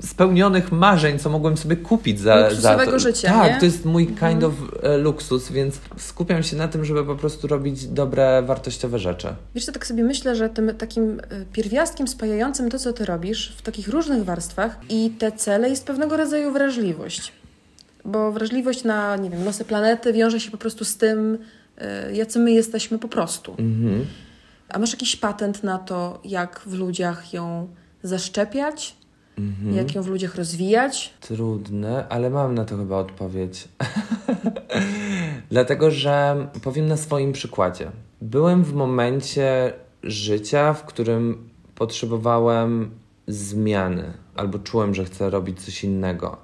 spełnionych 0.02 0.72
marzeń, 0.72 1.20
co 1.20 1.30
mogłem 1.30 1.58
sobie 1.58 1.76
kupić 1.76 2.20
za, 2.20 2.36
za 2.36 2.50
Luksusowego 2.50 2.92
to. 2.92 3.00
życia, 3.00 3.28
Tak, 3.28 3.54
nie? 3.54 3.60
to 3.60 3.66
jest 3.66 3.86
mój 3.86 4.08
kind 4.08 4.44
of 4.44 4.54
e, 4.84 4.98
luksus, 4.98 5.52
więc 5.52 5.80
skupiam 5.98 6.44
się 6.44 6.56
na 6.58 6.68
tym, 6.68 6.86
żeby 6.86 7.06
po 7.06 7.16
prostu 7.16 7.48
robić 7.48 7.88
dobre, 7.88 8.44
wartościowe 8.46 9.00
rzeczy. 9.00 9.28
Wiesz, 9.56 9.66
co 9.66 9.72
tak 9.72 9.88
sobie 9.88 10.04
myślę, 10.04 10.36
że 10.36 10.50
tym 10.50 10.76
takim 10.78 11.20
y, 11.20 11.46
pierwiastkiem 11.54 12.08
spajającym 12.08 12.70
to, 12.70 12.80
co 12.80 12.94
ty 12.94 13.06
robisz 13.06 13.56
w 13.58 13.62
takich 13.62 13.88
różnych 13.88 14.24
warstwach 14.26 14.78
i 14.90 15.10
te 15.20 15.32
cele 15.32 15.70
jest 15.70 15.86
pewnego 15.86 16.18
rodzaju 16.18 16.52
wrażliwość. 16.54 17.32
Bo 18.06 18.32
wrażliwość 18.32 18.84
na, 18.84 19.16
nie 19.16 19.30
wiem, 19.30 19.46
losy 19.46 19.66
planety 19.66 20.14
wiąże 20.14 20.40
się 20.40 20.52
po 20.52 20.58
prostu 20.58 20.86
z 20.86 20.98
tym, 20.98 21.38
y, 22.10 22.16
jacy 22.16 22.40
my 22.40 22.52
jesteśmy 22.52 23.00
po 23.00 23.08
prostu. 23.08 23.52
Mhm. 23.52 24.06
A 24.70 24.80
masz 24.80 24.92
jakiś 24.92 25.16
patent 25.16 25.64
na 25.64 25.78
to, 25.78 26.20
jak 26.24 26.60
w 26.66 26.74
ludziach 26.74 27.34
ją 27.34 27.68
zaszczepiać, 28.04 28.96
Mhm. 29.38 29.76
jak 29.76 29.96
ją 29.96 30.02
w 30.04 30.08
ludziach 30.08 30.36
rozwijać? 30.36 31.14
Trudne, 31.20 32.06
ale 32.10 32.30
mam 32.30 32.56
na 32.56 32.66
to 32.66 32.78
chyba 32.78 32.98
odpowiedź. 32.98 33.68
Dlatego, 35.52 35.92
że 35.92 36.48
powiem 36.64 36.88
na 36.88 36.98
swoim 36.98 37.32
przykładzie. 37.34 37.92
Byłem 38.22 38.64
w 38.64 38.74
momencie 38.74 39.74
życia, 40.04 40.74
w 40.74 40.84
którym 40.86 41.50
potrzebowałem 41.76 42.92
zmiany, 43.28 44.14
albo 44.36 44.60
czułem, 44.60 44.96
że 44.96 45.06
chcę 45.06 45.30
robić 45.30 45.62
coś 45.66 45.84
innego. 45.84 46.38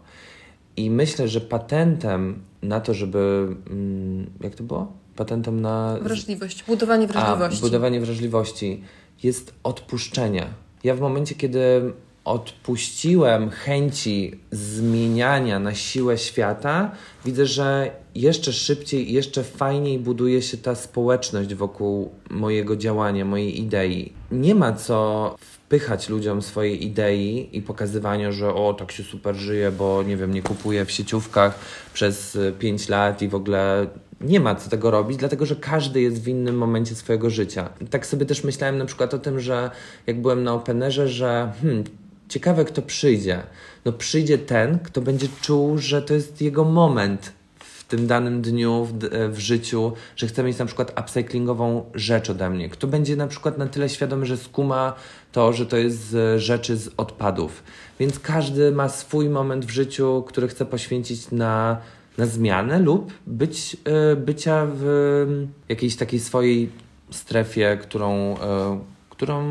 I 0.78 0.90
myślę, 0.92 1.28
że 1.28 1.42
patentem 1.42 2.42
na 2.62 2.80
to, 2.82 2.94
żeby. 2.94 3.48
mm, 3.70 4.30
Jak 4.42 4.56
to 4.56 4.64
było? 4.64 4.92
Patentem 5.16 5.62
na. 5.62 5.98
Wrażliwość, 6.02 6.64
budowanie 6.68 7.08
wrażliwości. 7.08 7.60
A, 7.60 7.62
budowanie 7.62 8.00
wrażliwości 8.00 8.84
jest 9.24 9.54
odpuszczenie. 9.64 10.48
Ja 10.84 10.96
w 10.96 11.00
momencie, 11.00 11.36
kiedy 11.36 11.60
odpuściłem 12.26 13.50
chęci 13.50 14.40
zmieniania 14.52 15.60
na 15.60 15.76
siłę 15.76 16.18
świata, 16.18 16.92
widzę, 17.26 17.46
że 17.46 17.92
jeszcze 18.16 18.54
szybciej 18.54 19.14
jeszcze 19.14 19.44
fajniej 19.44 20.00
buduje 20.00 20.42
się 20.42 20.58
ta 20.58 20.76
społeczność 20.76 21.56
wokół 21.56 22.12
mojego 22.30 22.76
działania, 22.76 23.26
mojej 23.26 23.62
idei. 23.62 24.14
Nie 24.32 24.56
ma 24.56 24.74
co 24.74 25.36
wpychać 25.40 26.10
ludziom 26.10 26.42
swojej 26.42 26.86
idei 26.86 27.50
i 27.52 27.62
pokazywania, 27.62 28.32
że 28.32 28.54
o, 28.54 28.74
tak 28.74 28.92
się 28.92 29.04
super 29.04 29.36
żyje, 29.36 29.72
bo 29.72 30.04
nie 30.04 30.18
wiem, 30.18 30.34
nie 30.34 30.42
kupuję 30.42 30.86
w 30.86 30.92
sieciówkach 30.92 31.60
przez 31.94 32.38
5 32.60 32.90
lat 32.90 33.22
i 33.22 33.28
w 33.28 33.36
ogóle 33.36 33.88
nie 34.22 34.40
ma 34.40 34.56
co 34.56 34.70
tego 34.70 34.92
robić, 34.92 35.18
dlatego 35.18 35.46
że 35.46 35.56
każdy 35.56 36.02
jest 36.02 36.24
w 36.24 36.28
innym 36.28 36.58
momencie 36.58 36.96
swojego 36.96 37.30
życia. 37.30 37.70
Tak 37.90 38.06
sobie 38.06 38.26
też 38.26 38.44
myślałem 38.44 38.78
na 38.78 38.86
przykład 38.86 39.14
o 39.14 39.20
tym, 39.20 39.40
że 39.40 39.72
jak 40.08 40.22
byłem 40.22 40.44
na 40.44 40.54
Openerze, 40.54 41.08
że 41.08 41.52
hmm, 41.62 41.84
ciekawe 42.32 42.66
kto 42.66 42.82
przyjdzie. 42.82 43.44
No 43.86 43.92
przyjdzie 43.92 44.38
ten, 44.38 44.80
kto 44.80 45.02
będzie 45.02 45.28
czuł, 45.42 45.78
że 45.78 46.02
to 46.02 46.14
jest 46.14 46.42
jego 46.42 46.64
moment 46.64 47.34
w 47.60 47.84
tym 47.84 48.08
danym 48.08 48.42
dniu 48.42 48.86
w, 48.86 48.98
d- 48.98 49.30
w 49.30 49.40
życiu, 49.40 49.94
że 50.16 50.28
chce 50.28 50.44
mieć 50.44 50.58
na 50.58 50.66
przykład 50.66 51.00
upcyklingową 51.00 51.86
rzecz 51.94 52.30
ode 52.30 52.50
mnie. 52.50 52.70
Kto 52.70 52.88
będzie 52.88 53.16
na 53.16 53.28
przykład 53.28 53.58
na 53.58 53.68
tyle 53.68 53.90
świadomy, 53.90 54.26
że 54.26 54.38
skuma 54.38 54.94
to, 55.32 55.54
że 55.54 55.66
to 55.66 55.78
jest 55.78 55.98
z 55.98 56.42
rzeczy 56.42 56.78
z 56.78 56.90
odpadów. 56.98 57.64
Więc 58.00 58.20
każdy 58.20 58.72
ma 58.72 58.90
swój 58.90 59.30
moment 59.30 59.66
w 59.66 59.70
życiu, 59.70 60.24
który 60.28 60.48
chce 60.48 60.66
poświęcić 60.66 61.32
na, 61.32 61.78
na 62.18 62.26
zmianę 62.26 62.80
lub 62.80 63.14
być, 63.28 63.78
y, 64.12 64.16
bycia 64.16 64.68
w 64.74 64.86
jakiejś 65.70 65.96
takiej 65.96 66.20
swojej 66.20 66.70
strefie, 67.12 67.78
którą, 67.82 68.34
y, 68.34 68.38
którą, 69.10 69.44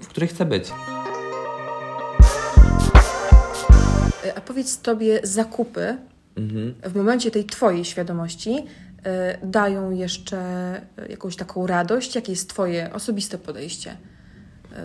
w 0.00 0.08
której 0.08 0.28
chce 0.28 0.44
być. 0.44 0.72
A 4.36 4.40
powiedz 4.40 4.78
tobie, 4.78 5.20
zakupy 5.22 5.96
Mhm. 6.38 6.74
w 6.84 6.96
momencie 6.96 7.30
tej 7.30 7.44
twojej 7.44 7.84
świadomości 7.84 8.56
y, 8.56 9.46
dają 9.46 9.90
jeszcze 9.90 10.40
y, 11.06 11.08
jakąś 11.08 11.36
taką 11.36 11.66
radość? 11.66 12.14
Jakie 12.14 12.32
jest 12.32 12.50
twoje 12.50 12.92
osobiste 12.92 13.38
podejście 13.38 13.96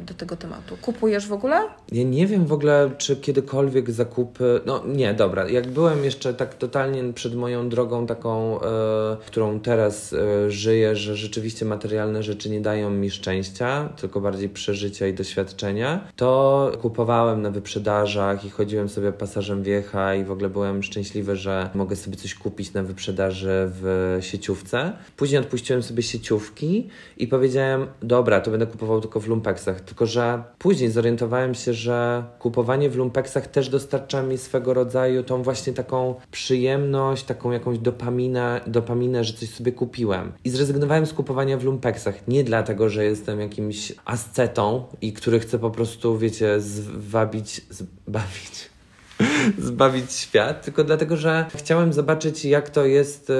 do 0.02 0.14
tego 0.14 0.36
tematu? 0.36 0.78
Kupujesz 0.82 1.28
w 1.28 1.34
ogóle? 1.34 1.62
Ja 1.92 2.04
nie 2.04 2.28
wiem 2.28 2.46
w 2.46 2.54
ogóle, 2.54 2.92
czy 2.98 3.16
kiedykolwiek 3.16 3.92
zakupy. 3.92 4.62
No 4.66 4.84
nie, 4.88 5.14
dobra. 5.14 5.50
Jak 5.50 5.68
byłem 5.68 6.04
jeszcze 6.04 6.34
tak 6.34 6.56
totalnie 6.56 7.14
przed 7.14 7.36
moją 7.36 7.70
drogą, 7.70 8.08
taką, 8.08 8.62
e, 8.62 9.18
którą 9.28 9.60
teraz 9.60 10.14
e, 10.14 10.52
żyję, 10.52 10.96
że 10.96 11.16
rzeczywiście 11.16 11.66
materialne 11.66 12.24
rzeczy 12.24 12.50
nie 12.50 12.62
dają 12.62 12.90
mi 12.90 13.12
szczęścia, 13.12 13.90
tylko 13.96 14.22
bardziej 14.22 14.50
przeżycia 14.50 15.08
i 15.08 15.14
doświadczenia, 15.14 16.08
to 16.16 16.72
kupowałem 16.82 17.42
na 17.42 17.52
wyprzedażach 17.52 18.46
i 18.46 18.50
chodziłem 18.50 18.90
sobie 18.90 19.12
pasażem 19.12 19.64
wiecha 19.64 20.16
i 20.16 20.24
w 20.24 20.32
ogóle 20.32 20.50
byłem 20.50 20.84
szczęśliwy, 20.84 21.36
że 21.36 21.70
mogę 21.74 21.96
sobie 21.96 22.18
coś 22.18 22.36
kupić 22.36 22.74
na 22.74 22.84
wyprzedaży 22.84 23.72
w 23.82 24.18
sieciówce. 24.22 24.94
Później 25.18 25.42
odpuściłem 25.42 25.84
sobie 25.84 26.04
sieciówki 26.04 26.90
i 27.18 27.28
powiedziałem, 27.28 27.88
dobra, 28.02 28.42
to 28.42 28.52
będę 28.52 28.68
kupował 28.68 29.02
tylko 29.02 29.20
w 29.20 29.28
lumpeksach. 29.28 29.82
Tylko, 29.86 30.06
że 30.06 30.44
później 30.58 30.92
zorientowałem 30.92 31.56
się, 31.56 31.74
że 31.74 32.24
kupowanie 32.40 32.90
w 32.90 32.96
lumpeksach 32.96 33.48
też 33.48 33.70
dostarcza 33.70 34.24
mi 34.24 34.38
swego 34.38 34.74
rodzaju 34.74 35.24
tą 35.24 35.44
właśnie 35.44 35.74
taką 35.74 36.16
przyjemność, 36.32 37.24
taką 37.24 37.52
jakąś 37.52 37.78
dopaminę, 37.78 38.62
dopaminę, 38.68 39.24
że 39.24 39.34
coś 39.34 39.50
sobie 39.50 39.72
kupiłem. 39.72 40.32
I 40.44 40.50
zrezygnowałem 40.50 41.06
z 41.06 41.14
kupowania 41.14 41.58
w 41.58 41.64
lumpeksach. 41.64 42.28
Nie 42.28 42.44
dlatego, 42.44 42.90
że 42.90 43.06
jestem 43.06 43.40
jakimś 43.40 43.94
ascetą 44.06 44.86
i 45.02 45.14
który 45.14 45.40
chce 45.40 45.60
po 45.60 45.72
prostu, 45.72 46.18
wiecie, 46.18 46.62
zwabić, 46.62 47.62
zbawić 47.70 48.74
zbawić 49.60 50.12
świat, 50.12 50.66
tylko 50.66 50.84
dlatego, 50.84 51.18
że 51.18 51.46
chciałem 51.56 51.94
zobaczyć, 51.94 52.46
jak 52.46 52.70
to 52.70 52.86
jest 52.86 53.30
e, 53.30 53.34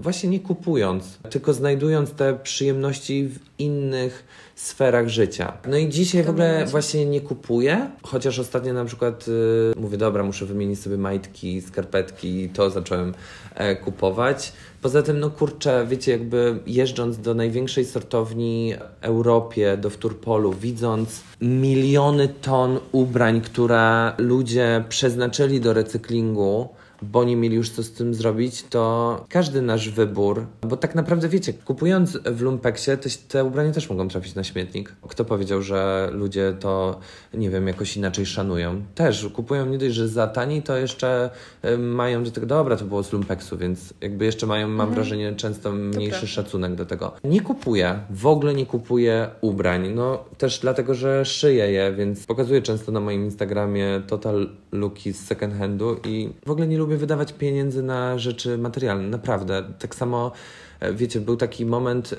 właśnie 0.00 0.28
nie 0.28 0.40
kupując, 0.40 1.18
tylko 1.30 1.52
znajdując 1.52 2.12
te 2.12 2.34
przyjemności 2.34 3.28
w 3.28 3.38
innych 3.58 4.24
sferach 4.66 5.08
życia. 5.08 5.52
No 5.68 5.76
i 5.76 5.88
dzisiaj 5.88 6.22
w 6.22 6.30
ogóle 6.30 6.66
właśnie 6.66 7.06
nie 7.06 7.20
kupuję, 7.20 7.90
chociaż 8.02 8.38
ostatnio 8.38 8.72
na 8.72 8.84
przykład 8.84 9.28
y, 9.28 9.80
mówię, 9.80 9.98
dobra, 9.98 10.22
muszę 10.22 10.46
wymienić 10.46 10.80
sobie 10.80 10.96
majtki, 10.96 11.60
skarpetki 11.60 12.42
i 12.42 12.48
to 12.48 12.70
zacząłem 12.70 13.14
e, 13.54 13.76
kupować. 13.76 14.52
Poza 14.82 15.02
tym, 15.02 15.20
no 15.20 15.30
kurczę, 15.30 15.86
wiecie, 15.88 16.12
jakby 16.12 16.58
jeżdżąc 16.66 17.18
do 17.18 17.34
największej 17.34 17.84
sortowni 17.84 18.74
w 19.02 19.04
Europie, 19.04 19.76
do 19.76 19.90
Wturpolu, 19.90 20.52
widząc 20.52 21.20
miliony 21.40 22.28
ton 22.28 22.78
ubrań, 22.92 23.40
które 23.40 24.12
ludzie 24.18 24.84
przeznaczyli 24.88 25.60
do 25.60 25.72
recyklingu, 25.72 26.68
bo 27.12 27.24
nie 27.24 27.36
mieli 27.36 27.56
już 27.56 27.70
co 27.70 27.82
z 27.82 27.92
tym 27.92 28.14
zrobić, 28.14 28.62
to 28.62 29.24
każdy 29.28 29.62
nasz 29.62 29.90
wybór, 29.90 30.46
bo 30.62 30.76
tak 30.76 30.94
naprawdę 30.94 31.28
wiecie, 31.28 31.52
kupując 31.52 32.18
w 32.24 32.40
Lumpeksie, 32.40 32.90
te, 32.90 33.10
te 33.28 33.44
ubrania 33.44 33.72
też 33.72 33.90
mogą 33.90 34.08
trafić 34.08 34.34
na 34.34 34.44
śmietnik. 34.44 34.92
Kto 35.08 35.24
powiedział, 35.24 35.62
że 35.62 36.08
ludzie 36.12 36.56
to, 36.60 37.00
nie 37.34 37.50
wiem, 37.50 37.68
jakoś 37.68 37.96
inaczej 37.96 38.26
szanują? 38.26 38.82
Też 38.94 39.28
kupują 39.32 39.66
nie 39.66 39.78
dość, 39.78 39.94
że 39.94 40.08
za 40.08 40.26
taniej, 40.26 40.62
to 40.62 40.76
jeszcze 40.76 41.30
mają 41.78 42.24
do 42.24 42.30
tego, 42.30 42.46
dobra, 42.46 42.76
to 42.76 42.84
było 42.84 43.02
z 43.02 43.12
Lumpeksu, 43.12 43.58
więc 43.58 43.94
jakby 44.00 44.24
jeszcze 44.24 44.46
mają, 44.46 44.68
mam 44.68 44.94
wrażenie, 44.94 45.34
często 45.36 45.72
mniejszy 45.72 46.10
prawda. 46.10 46.26
szacunek 46.26 46.74
do 46.74 46.86
tego. 46.86 47.12
Nie 47.24 47.40
kupuję, 47.40 47.98
w 48.10 48.26
ogóle 48.26 48.54
nie 48.54 48.66
kupuję 48.66 49.28
ubrań, 49.40 49.88
no 49.94 50.24
też 50.38 50.58
dlatego, 50.58 50.94
że 50.94 51.24
szyję 51.24 51.72
je, 51.72 51.94
więc 51.96 52.26
pokazuję 52.26 52.62
często 52.62 52.92
na 52.92 53.00
moim 53.00 53.24
Instagramie 53.24 54.02
total 54.06 54.50
looki 54.72 55.12
z 55.12 55.26
second 55.26 55.54
handu 55.58 56.00
i 56.04 56.30
w 56.46 56.50
ogóle 56.50 56.66
nie 56.66 56.78
lubię 56.78 56.93
wydawać 56.96 57.32
pieniędzy 57.32 57.82
na 57.82 58.18
rzeczy 58.18 58.58
materialne, 58.58 59.08
naprawdę. 59.08 59.64
Tak 59.78 59.94
samo, 59.94 60.32
e, 60.80 60.92
wiecie, 60.92 61.20
był 61.20 61.36
taki 61.36 61.66
moment 61.66 62.12
e, 62.12 62.16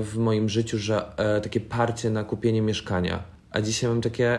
w 0.00 0.16
moim 0.16 0.48
życiu, 0.48 0.78
że 0.78 1.16
e, 1.16 1.40
takie 1.40 1.60
parcie 1.60 2.10
na 2.10 2.24
kupienie 2.24 2.62
mieszkania. 2.62 3.22
A 3.50 3.60
dzisiaj 3.60 3.90
mam 3.90 4.00
takie, 4.00 4.38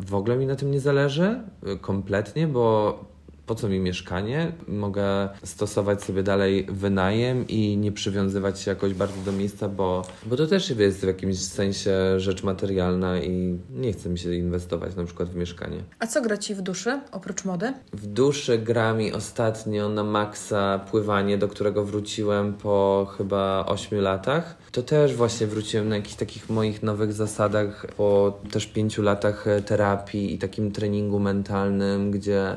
w 0.00 0.14
ogóle 0.14 0.36
mi 0.36 0.46
na 0.46 0.56
tym 0.56 0.70
nie 0.70 0.80
zależy, 0.80 1.40
kompletnie, 1.80 2.48
bo 2.48 3.13
po 3.46 3.54
co 3.54 3.68
mi 3.68 3.80
mieszkanie? 3.80 4.52
Mogę 4.68 5.28
stosować 5.44 6.02
sobie 6.02 6.22
dalej 6.22 6.66
wynajem 6.70 7.48
i 7.48 7.76
nie 7.76 7.92
przywiązywać 7.92 8.60
się 8.60 8.70
jakoś 8.70 8.94
bardzo 8.94 9.20
do 9.20 9.32
miejsca, 9.32 9.68
bo, 9.68 10.06
bo 10.26 10.36
to 10.36 10.46
też 10.46 10.70
jest 10.70 11.00
w 11.00 11.06
jakimś 11.06 11.38
sensie 11.38 12.20
rzecz 12.20 12.42
materialna 12.42 13.22
i 13.22 13.58
nie 13.70 13.92
chce 13.92 14.08
mi 14.08 14.18
się 14.18 14.34
inwestować 14.34 14.96
na 14.96 15.04
przykład 15.04 15.28
w 15.28 15.36
mieszkanie. 15.36 15.84
A 15.98 16.06
co 16.06 16.22
gra 16.22 16.36
ci 16.36 16.54
w 16.54 16.62
duszy, 16.62 17.00
oprócz 17.12 17.44
mody? 17.44 17.72
W 17.92 18.06
duszy 18.06 18.58
gra 18.58 18.94
mi 18.94 19.12
ostatnio 19.12 19.88
na 19.88 20.04
maksa 20.04 20.78
pływanie, 20.90 21.38
do 21.38 21.48
którego 21.48 21.84
wróciłem 21.84 22.54
po 22.54 23.06
chyba 23.16 23.66
8 23.66 24.00
latach. 24.00 24.56
To 24.72 24.82
też 24.82 25.14
właśnie 25.14 25.46
wróciłem 25.46 25.88
na 25.88 25.96
jakichś 25.96 26.16
takich 26.16 26.50
moich 26.50 26.82
nowych 26.82 27.12
zasadach 27.12 27.86
po 27.96 28.38
też 28.52 28.66
5 28.66 28.98
latach 28.98 29.44
terapii 29.66 30.34
i 30.34 30.38
takim 30.38 30.72
treningu 30.72 31.18
mentalnym, 31.18 32.10
gdzie 32.10 32.56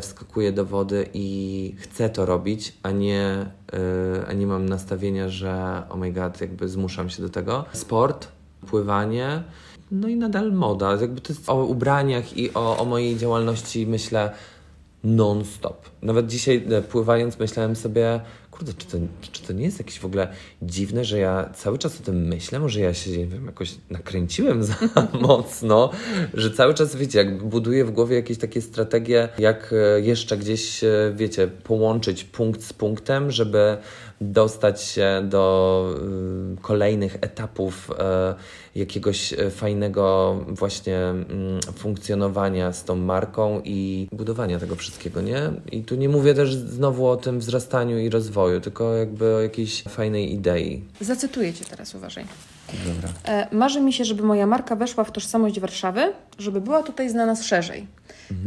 wskakuję 0.00 0.52
do 0.52 0.64
wody 0.64 1.08
i 1.14 1.74
chcę 1.78 2.10
to 2.10 2.26
robić, 2.26 2.72
a 2.82 2.90
nie, 2.90 3.22
e, 3.72 4.26
a 4.28 4.32
nie 4.32 4.46
mam 4.46 4.68
nastawienia, 4.68 5.28
że 5.28 5.82
oh 5.88 5.96
my 5.96 6.12
god, 6.12 6.40
jakby 6.40 6.68
zmuszam 6.68 7.10
się 7.10 7.22
do 7.22 7.28
tego. 7.28 7.64
Sport, 7.72 8.28
pływanie, 8.66 9.42
no 9.90 10.08
i 10.08 10.16
nadal 10.16 10.52
moda. 10.52 10.96
Jakby 11.00 11.20
to 11.20 11.32
jest 11.32 11.50
o 11.50 11.64
ubraniach 11.64 12.36
i 12.36 12.54
o, 12.54 12.78
o 12.78 12.84
mojej 12.84 13.16
działalności 13.16 13.86
myślę 13.86 14.30
non-stop. 15.04 15.88
Nawet 16.02 16.26
dzisiaj 16.26 16.66
e, 16.70 16.82
pływając 16.82 17.38
myślałem 17.38 17.76
sobie, 17.76 18.20
kurde, 18.58 18.72
czy 18.74 18.86
to, 18.86 18.98
czy 19.32 19.42
to 19.42 19.52
nie 19.52 19.64
jest 19.64 19.78
jakieś 19.78 19.98
w 19.98 20.04
ogóle 20.04 20.28
dziwne, 20.62 21.04
że 21.04 21.18
ja 21.18 21.50
cały 21.54 21.78
czas 21.78 22.00
o 22.00 22.04
tym 22.04 22.26
myślę? 22.26 22.58
Może 22.58 22.80
ja 22.80 22.94
się, 22.94 23.10
nie 23.10 23.26
wiem, 23.26 23.46
jakoś 23.46 23.74
nakręciłem 23.90 24.64
za 24.64 24.74
mocno, 25.20 25.90
że 26.34 26.50
cały 26.50 26.74
czas, 26.74 26.96
wiecie, 26.96 27.18
jak 27.18 27.44
buduję 27.44 27.84
w 27.84 27.90
głowie 27.90 28.16
jakieś 28.16 28.38
takie 28.38 28.60
strategie, 28.60 29.28
jak 29.38 29.74
e, 29.96 30.00
jeszcze 30.00 30.36
gdzieś, 30.36 30.84
e, 30.84 31.12
wiecie, 31.16 31.46
połączyć 31.46 32.24
punkt 32.24 32.62
z 32.62 32.72
punktem, 32.72 33.30
żeby 33.30 33.78
dostać 34.20 34.82
się 34.82 35.22
do 35.24 35.94
y, 36.54 36.60
kolejnych 36.62 37.16
etapów 37.20 37.90
y, 37.90 38.78
jakiegoś 38.78 39.32
y, 39.32 39.50
fajnego 39.50 40.36
właśnie 40.48 40.98
mm, 40.98 41.26
funkcjonowania 41.76 42.72
z 42.72 42.84
tą 42.84 42.96
marką 42.96 43.60
i 43.64 44.08
budowania 44.12 44.58
tego 44.58 44.76
wszystkiego, 44.76 45.20
nie? 45.20 45.52
I 45.72 45.82
tu 45.82 45.94
nie 45.94 46.08
mówię 46.08 46.34
też 46.34 46.54
znowu 46.54 47.06
o 47.06 47.16
tym 47.16 47.38
wzrastaniu 47.38 47.98
i 47.98 48.10
rozwoju, 48.10 48.47
tylko 48.62 48.94
jakby 48.94 49.34
o 49.34 49.40
jakiejś 49.40 49.82
fajnej 49.82 50.32
idei. 50.32 50.84
Zacytuję 51.00 51.54
cię 51.54 51.64
teraz, 51.64 51.94
uważaj. 51.94 52.24
Dobra. 52.86 53.08
E, 53.24 53.54
marzy 53.56 53.80
mi 53.80 53.92
się, 53.92 54.04
żeby 54.04 54.22
moja 54.22 54.46
marka 54.46 54.76
weszła 54.76 55.04
w 55.04 55.12
tożsamość 55.12 55.60
Warszawy, 55.60 56.12
żeby 56.38 56.60
była 56.60 56.82
tutaj 56.82 57.10
znana 57.10 57.36
szerzej. 57.36 57.86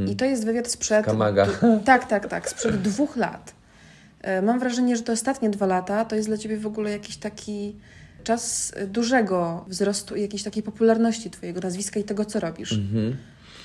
I 0.07 0.15
to 0.15 0.25
jest 0.25 0.45
wywiad 0.45 0.67
sprzed... 0.67 1.05
Kamaga. 1.05 1.47
Tak, 1.85 2.07
tak, 2.07 2.27
tak, 2.27 2.49
sprzed 2.49 2.81
dwóch 2.81 3.17
lat. 3.17 3.53
E, 4.21 4.41
mam 4.41 4.59
wrażenie, 4.59 4.95
że 4.95 5.03
te 5.03 5.11
ostatnie 5.11 5.49
dwa 5.49 5.65
lata 5.65 6.05
to 6.05 6.15
jest 6.15 6.27
dla 6.27 6.37
Ciebie 6.37 6.57
w 6.57 6.67
ogóle 6.67 6.91
jakiś 6.91 7.17
taki 7.17 7.75
czas 8.23 8.73
dużego 8.87 9.65
wzrostu 9.67 10.15
i 10.15 10.21
jakiejś 10.21 10.43
takiej 10.43 10.63
popularności 10.63 11.29
Twojego 11.29 11.61
nazwiska 11.61 11.99
i 11.99 12.03
tego, 12.03 12.25
co 12.25 12.39
robisz. 12.39 12.71
Mhm. 12.71 13.17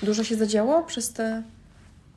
Dużo 0.03 0.23
się 0.23 0.35
zadziało 0.35 0.83
przez 0.83 1.13
te 1.13 1.43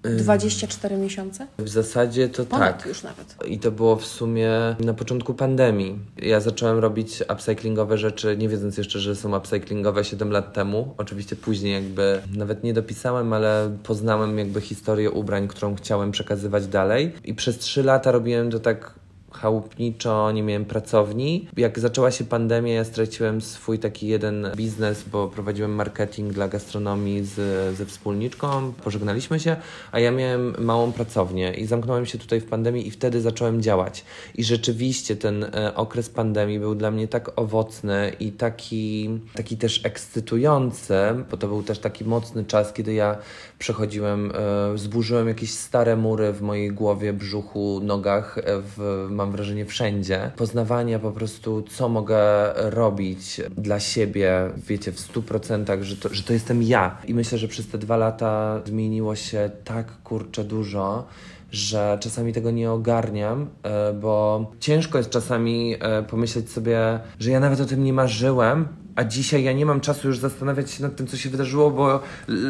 24 0.03 0.97
miesiące? 0.97 1.47
W 1.59 1.69
zasadzie 1.69 2.29
to 2.29 2.45
Ponad 2.45 2.79
tak. 2.79 2.87
już 2.87 3.03
nawet. 3.03 3.37
I 3.47 3.59
to 3.59 3.71
było 3.71 3.97
w 3.97 4.07
sumie 4.07 4.51
na 4.81 4.95
początku 4.95 5.35
pandemii. 5.35 5.99
Ja 6.17 6.41
zacząłem 6.41 6.79
robić 6.79 7.23
upcyclingowe 7.33 7.99
rzeczy, 7.99 8.37
nie 8.37 8.49
wiedząc 8.49 8.79
jeszcze, 8.79 8.99
że 8.99 9.17
są 9.17 9.37
upcyclingowe 9.37 10.05
7 10.05 10.31
lat 10.31 10.53
temu. 10.53 10.95
Oczywiście 10.99 11.37
później 11.37 11.73
jakby 11.75 12.23
nawet 12.37 12.65
nie 12.65 12.75
dopisałem, 12.75 13.33
ale 13.33 13.77
poznałem 13.83 14.39
jakby 14.39 14.61
historię 14.61 15.11
ubrań, 15.11 15.49
którą 15.49 15.75
chciałem 15.75 16.11
przekazywać 16.11 16.67
dalej. 16.67 17.13
I 17.25 17.35
przez 17.35 17.59
3 17.59 17.83
lata 17.83 18.13
robiłem 18.13 18.51
to 18.51 18.61
tak 18.61 18.95
chałupniczo, 19.41 20.33
nie 20.33 20.43
miałem 20.43 20.65
pracowni. 20.65 21.49
Jak 21.57 21.79
zaczęła 21.79 22.11
się 22.11 22.25
pandemia, 22.25 22.75
ja 22.75 22.85
straciłem 22.85 23.41
swój 23.41 23.79
taki 23.79 24.09
jeden 24.09 24.51
biznes, 24.57 25.05
bo 25.13 25.29
prowadziłem 25.29 25.75
marketing 25.75 26.33
dla 26.33 26.49
gastronomii 26.49 27.25
z, 27.25 27.37
ze 27.77 27.87
wspólniczką, 27.87 28.73
pożegnaliśmy 28.73 29.41
się, 29.41 29.57
a 29.93 30.01
ja 30.01 30.11
miałem 30.11 30.55
małą 30.59 30.93
pracownię 30.93 31.53
i 31.53 31.67
zamknąłem 31.67 32.07
się 32.07 32.19
tutaj 32.19 32.41
w 32.41 32.45
pandemii 32.45 32.87
i 32.87 32.91
wtedy 32.91 33.21
zacząłem 33.21 33.63
działać. 33.63 34.05
I 34.35 34.45
rzeczywiście 34.45 35.17
ten 35.17 35.45
e, 35.45 35.75
okres 35.75 36.09
pandemii 36.09 36.59
był 36.59 36.75
dla 36.75 36.91
mnie 36.91 37.09
tak 37.09 37.39
owocny 37.39 38.13
i 38.21 38.33
taki, 38.33 39.09
taki 39.35 39.57
też 39.57 39.85
ekscytujący, 39.85 40.95
bo 41.31 41.37
to 41.37 41.49
był 41.49 41.63
też 41.63 41.79
taki 41.79 42.05
mocny 42.05 42.45
czas, 42.45 42.73
kiedy 42.73 42.93
ja 42.95 43.19
przechodziłem, 43.59 44.33
e, 44.75 44.79
zburzyłem 44.79 45.29
jakieś 45.29 45.51
stare 45.55 45.97
mury 45.97 46.33
w 46.33 46.43
mojej 46.43 46.73
głowie, 46.73 47.13
brzuchu, 47.13 47.81
nogach, 47.83 48.39
e, 48.39 48.43
w, 48.47 49.07
mam 49.11 49.30
wrażenie 49.31 49.67
wszędzie. 49.67 50.31
Poznawania 50.37 50.99
po 50.99 51.13
prostu, 51.13 51.63
co 51.63 51.89
mogę 51.89 52.53
robić 52.55 53.41
dla 53.57 53.81
siebie, 53.81 54.51
wiecie, 54.67 54.93
w 54.93 55.01
stu 55.01 55.23
procentach, 55.23 55.83
że 55.83 55.97
to, 55.97 56.15
że 56.15 56.23
to 56.23 56.33
jestem 56.33 56.63
ja. 56.63 56.99
I 57.09 57.15
myślę, 57.15 57.39
że 57.39 57.49
przez 57.49 57.69
te 57.69 57.79
dwa 57.79 57.97
lata 57.97 58.61
zmieniło 58.67 59.17
się 59.17 59.51
tak 59.65 60.03
kurczę 60.03 60.45
dużo, 60.45 61.07
że 61.53 61.99
czasami 62.01 62.33
tego 62.33 62.51
nie 62.51 62.71
ogarniam, 62.71 63.49
e, 63.63 63.93
bo 63.93 64.47
ciężko 64.61 64.99
jest 64.99 65.11
czasami 65.11 65.77
e, 65.81 66.03
pomyśleć 66.03 66.51
sobie, 66.51 67.01
że 67.19 67.31
ja 67.31 67.41
nawet 67.41 67.61
o 67.61 67.65
tym 67.65 67.85
nie 67.85 67.93
marzyłem, 67.93 68.69
a 68.97 69.05
dzisiaj 69.05 69.45
ja 69.45 69.53
nie 69.53 69.67
mam 69.67 69.81
czasu 69.81 70.09
już 70.09 70.19
zastanawiać 70.19 70.71
się 70.71 70.83
nad 70.83 70.97
tym, 70.97 71.07
co 71.07 71.17
się 71.17 71.31
wydarzyło, 71.31 71.71
bo 71.71 72.01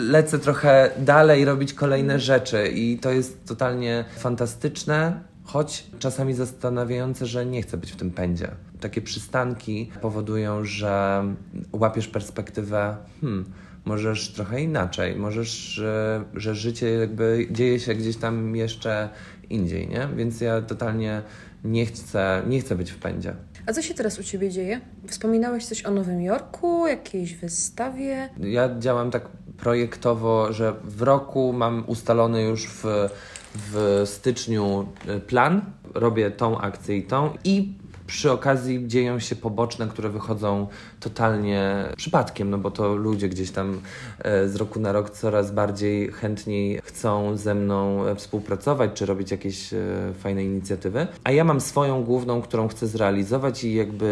lecę 0.09 0.39
trochę 0.39 0.91
dalej 0.99 1.45
robić 1.45 1.75
kolejne 1.75 2.21
rzeczy 2.21 2.69
i 2.69 2.99
to 2.99 3.11
jest 3.11 3.47
totalnie 3.47 4.05
fantastyczne, 4.19 5.21
choć 5.53 5.87
czasami 5.99 6.35
zastanawiające, 6.35 7.27
że 7.27 7.47
nie 7.47 7.63
chcę 7.63 7.77
być 7.77 7.93
w 7.93 7.97
tym 7.97 8.11
pędzie. 8.11 8.49
Takie 8.81 9.01
przystanki 9.01 9.91
powodują, 10.01 10.65
że 10.65 11.25
łapiesz 11.73 12.09
perspektywę, 12.09 12.97
hmm, 13.21 13.45
możesz 13.85 14.33
trochę 14.33 14.63
inaczej, 14.63 15.17
możesz, 15.17 15.49
że, 15.49 16.25
że 16.35 16.55
życie 16.55 16.91
jakby 16.91 17.49
dzieje 17.51 17.81
się 17.81 17.95
gdzieś 17.95 18.17
tam 18.17 18.57
jeszcze 18.57 19.09
indziej, 19.51 19.89
nie? 19.89 20.09
Więc 20.17 20.41
ja 20.41 20.63
totalnie 20.63 21.23
nie 21.65 21.87
chcę, 21.87 22.43
nie 22.47 22.61
chcę 22.61 22.77
być 22.77 22.91
w 22.91 22.99
pędzie. 22.99 23.35
A 23.67 23.73
co 23.73 23.83
się 23.83 23.95
teraz 23.95 24.19
u 24.19 24.23
Ciebie 24.23 24.51
dzieje? 24.51 24.81
Wspominałeś 25.07 25.67
coś 25.67 25.85
o 25.85 25.91
Nowym 25.91 26.23
Jorku, 26.23 26.87
jakiejś 26.87 27.35
wystawie? 27.35 28.29
Ja 28.39 28.79
działam 28.79 29.11
tak 29.11 29.29
projektowo, 29.57 30.53
że 30.53 30.75
w 30.85 31.03
roku 31.03 31.53
mam 31.53 31.85
ustalony 31.87 32.43
już 32.43 32.67
w, 32.67 32.85
w 33.55 34.03
styczniu 34.05 34.87
y, 35.09 35.21
plan, 35.21 35.63
robię 35.95 36.31
tą 36.31 36.59
akcję 36.59 36.97
i 36.97 37.03
tą 37.03 37.37
i 37.45 37.75
przy 38.11 38.33
okazji 38.33 38.89
dzieją 38.89 39.19
się 39.19 39.37
poboczne, 39.37 39.89
które 39.89 40.09
wychodzą 40.09 40.67
totalnie 41.01 41.85
przypadkiem, 41.97 42.51
no 42.51 42.59
bo 42.59 42.71
to 42.71 42.95
ludzie 42.95 43.29
gdzieś 43.29 43.51
tam 43.51 43.81
e, 44.19 44.49
z 44.49 44.57
roku 44.57 44.81
na 44.81 44.93
rok 44.93 45.11
coraz 45.11 45.53
bardziej 45.53 46.13
chętniej 46.13 46.81
chcą 46.85 47.37
ze 47.37 47.55
mną 47.55 48.07
e, 48.07 48.15
współpracować, 48.15 48.91
czy 48.95 49.07
robić 49.07 49.31
jakieś 49.31 49.75
e, 49.75 49.79
fajne 50.19 50.45
inicjatywy. 50.45 51.07
A 51.25 51.33
ja 51.33 51.45
mam 51.45 51.61
swoją 51.61 52.05
główną, 52.05 52.43
którą 52.43 52.69
chcę 52.69 52.87
zrealizować 52.87 53.65
i 53.65 53.75
jakby 53.75 54.11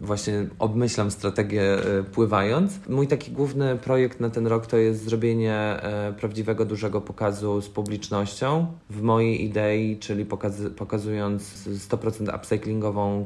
właśnie 0.00 0.46
obmyślam 0.58 1.10
strategię 1.10 1.76
pływając. 2.12 2.72
Mój 2.88 3.06
taki 3.06 3.30
główny 3.30 3.76
projekt 3.76 4.20
na 4.20 4.30
ten 4.30 4.46
rok 4.46 4.66
to 4.66 4.76
jest 4.76 5.04
zrobienie 5.04 5.80
prawdziwego, 6.18 6.64
dużego 6.64 7.00
pokazu 7.00 7.60
z 7.60 7.68
publicznością 7.68 8.66
w 8.90 9.02
mojej 9.02 9.44
idei, 9.44 9.98
czyli 9.98 10.24
pokazy, 10.24 10.70
pokazując 10.70 11.68
100% 11.68 12.30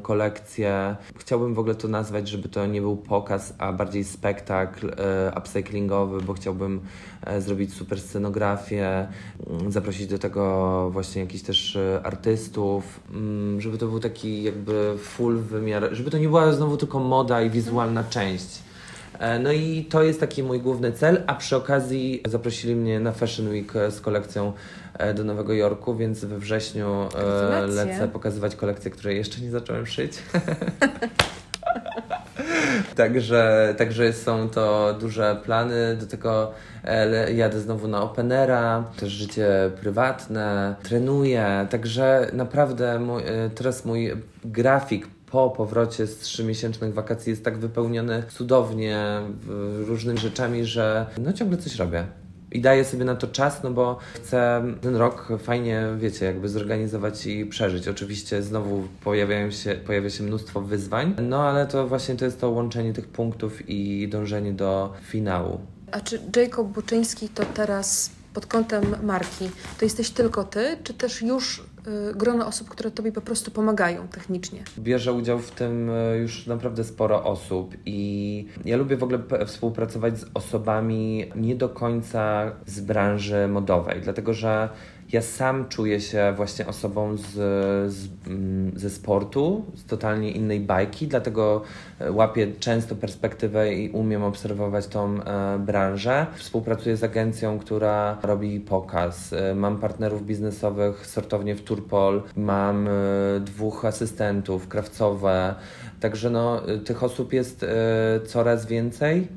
kolekcję. 0.01 0.95
Chciałbym 1.17 1.53
w 1.53 1.59
ogóle 1.59 1.75
to 1.75 1.87
nazwać, 1.87 2.29
żeby 2.29 2.49
to 2.49 2.65
nie 2.65 2.81
był 2.81 2.97
pokaz, 2.97 3.53
a 3.57 3.73
bardziej 3.73 4.03
spektakl 4.03 4.89
e, 4.89 5.31
upcyklingowy, 5.37 6.21
bo 6.21 6.33
chciałbym 6.33 6.81
e, 7.25 7.41
zrobić 7.41 7.73
super 7.73 8.01
scenografię, 8.01 9.07
mm, 9.47 9.71
zaprosić 9.71 10.07
do 10.07 10.19
tego 10.19 10.89
właśnie 10.89 11.21
jakichś 11.21 11.43
też 11.43 11.75
e, 11.75 12.01
artystów, 12.03 12.99
mm, 13.13 13.61
żeby 13.61 13.77
to 13.77 13.87
był 13.87 13.99
taki 13.99 14.43
jakby 14.43 14.97
full 14.97 15.37
wymiar, 15.37 15.89
żeby 15.91 16.11
to 16.11 16.17
nie 16.17 16.27
była 16.27 16.51
znowu 16.51 16.77
tylko 16.77 16.99
moda 16.99 17.41
i 17.41 17.49
wizualna 17.49 18.03
część. 18.03 18.66
E, 19.19 19.39
No 19.39 19.51
i 19.51 19.85
to 19.89 20.03
jest 20.03 20.19
taki 20.19 20.43
mój 20.43 20.59
główny 20.59 20.91
cel, 20.91 21.23
a 21.27 21.35
przy 21.35 21.55
okazji 21.55 22.21
zaprosili 22.27 22.75
mnie 22.75 22.99
na 22.99 23.11
Fashion 23.11 23.49
Week 23.49 23.75
e, 23.75 23.91
z 23.91 24.01
kolekcją 24.01 24.53
e, 24.93 25.13
do 25.13 25.23
Nowego 25.23 25.53
Jorku, 25.53 25.95
więc 25.95 26.25
we 26.25 26.37
wrześniu 26.39 27.07
Gratulacje. 27.11 27.85
lecę 27.85 28.07
pokazywać 28.07 28.55
kolekcję, 28.55 28.91
której 28.91 29.17
jeszcze 29.17 29.41
nie 29.41 29.51
zacząłem 29.51 29.85
szyć. 29.85 30.13
Także, 32.95 33.73
także 33.77 34.13
są 34.13 34.49
to 34.49 34.93
duże 34.99 35.37
plany. 35.43 35.95
Do 35.99 36.07
tego 36.07 36.51
jadę 37.35 37.59
znowu 37.59 37.87
na 37.87 38.01
Openera, 38.01 38.83
też 38.99 39.11
życie 39.11 39.47
prywatne, 39.81 40.75
trenuję. 40.83 41.67
Także 41.69 42.27
naprawdę 42.33 42.99
mój, 42.99 43.23
teraz 43.55 43.85
mój 43.85 44.13
grafik 44.45 45.07
po 45.31 45.49
powrocie 45.49 46.07
z 46.07 46.19
trzymiesięcznych 46.19 46.93
wakacji 46.93 47.29
jest 47.29 47.43
tak 47.43 47.57
wypełniony 47.57 48.23
cudownie 48.29 49.21
różnymi 49.87 50.19
rzeczami, 50.19 50.65
że 50.65 51.05
no 51.17 51.33
ciągle 51.33 51.57
coś 51.57 51.75
robię. 51.75 52.07
I 52.51 52.61
daję 52.61 52.85
sobie 52.85 53.05
na 53.05 53.15
to 53.15 53.27
czas, 53.27 53.63
no 53.63 53.71
bo 53.71 53.97
chcę 54.13 54.63
ten 54.81 54.95
rok 54.95 55.27
fajnie, 55.39 55.87
wiecie, 55.97 56.25
jakby 56.25 56.49
zorganizować 56.49 57.25
i 57.25 57.45
przeżyć. 57.45 57.87
Oczywiście 57.87 58.43
znowu 58.43 58.87
pojawiają 59.03 59.51
się, 59.51 59.75
pojawia 59.75 60.09
się 60.09 60.23
mnóstwo 60.23 60.61
wyzwań, 60.61 61.15
no 61.21 61.43
ale 61.43 61.67
to 61.67 61.87
właśnie 61.87 62.15
to 62.15 62.25
jest 62.25 62.41
to 62.41 62.49
łączenie 62.49 62.93
tych 62.93 63.07
punktów 63.07 63.69
i 63.69 64.07
dążenie 64.07 64.53
do 64.53 64.93
finału. 65.01 65.59
A 65.91 65.99
czy 65.99 66.21
Jacob 66.35 66.67
Buczyński 66.67 67.29
to 67.29 67.43
teraz 67.53 68.11
pod 68.33 68.45
kątem 68.45 68.83
marki, 69.03 69.49
to 69.79 69.85
jesteś 69.85 70.09
tylko 70.09 70.43
ty, 70.43 70.77
czy 70.83 70.93
też 70.93 71.21
już 71.21 71.63
grono 72.15 72.47
osób, 72.47 72.69
które 72.69 72.91
tobie 72.91 73.11
po 73.11 73.21
prostu 73.21 73.51
pomagają 73.51 74.07
technicznie? 74.07 74.63
Bierze 74.79 75.13
udział 75.13 75.39
w 75.39 75.51
tym 75.51 75.89
e, 75.89 76.17
już 76.17 76.47
naprawdę 76.47 76.83
sporo 76.83 77.23
osób 77.23 77.75
i 77.85 78.47
ja 78.65 78.77
lubię 78.77 78.97
w 78.97 79.03
ogóle 79.03 79.19
współpracować 79.45 80.19
z 80.19 80.25
osobami 80.33 81.25
nie 81.35 81.55
do 81.55 81.69
końca 81.69 82.51
z 82.65 82.79
branży 82.79 83.47
modowej, 83.47 84.01
dlatego 84.01 84.33
że 84.33 84.69
ja 85.11 85.21
sam 85.21 85.69
czuję 85.69 86.01
się 86.01 86.33
właśnie 86.35 86.67
osobą 86.67 87.17
z, 87.17 87.23
z, 87.93 88.07
mm, 88.27 88.79
ze 88.79 88.89
sportu, 88.89 89.65
z 89.75 89.85
totalnie 89.85 90.31
innej 90.31 90.59
bajki, 90.59 91.07
dlatego 91.07 91.61
e, 91.99 92.11
łapię 92.11 92.47
często 92.59 92.95
perspektywę 92.95 93.73
i 93.73 93.89
umiem 93.89 94.23
obserwować 94.23 94.87
tą 94.87 95.23
e, 95.23 95.59
branżę. 95.59 96.25
Współpracuję 96.35 96.97
z 96.97 97.03
agencją, 97.03 97.59
która 97.59 98.17
robi 98.23 98.59
pokaz. 98.59 99.33
E, 99.33 99.55
Mam 99.55 99.79
partnerów 99.79 100.25
biznesowych, 100.25 101.07
sortownię 101.07 101.55
w 101.55 101.61
Turpol, 101.61 102.23
mam 102.35 102.87
e, 102.87 102.91
dwóch 103.39 103.85
asystentów, 103.85 104.67
krawcowe. 104.67 105.55
Także 105.99 106.29
no, 106.29 106.67
e, 106.67 106.77
tych 106.77 107.03
osób 107.03 107.33
jest 107.33 107.63
e, 107.63 107.67
coraz 108.25 108.65
więcej. 108.65 109.27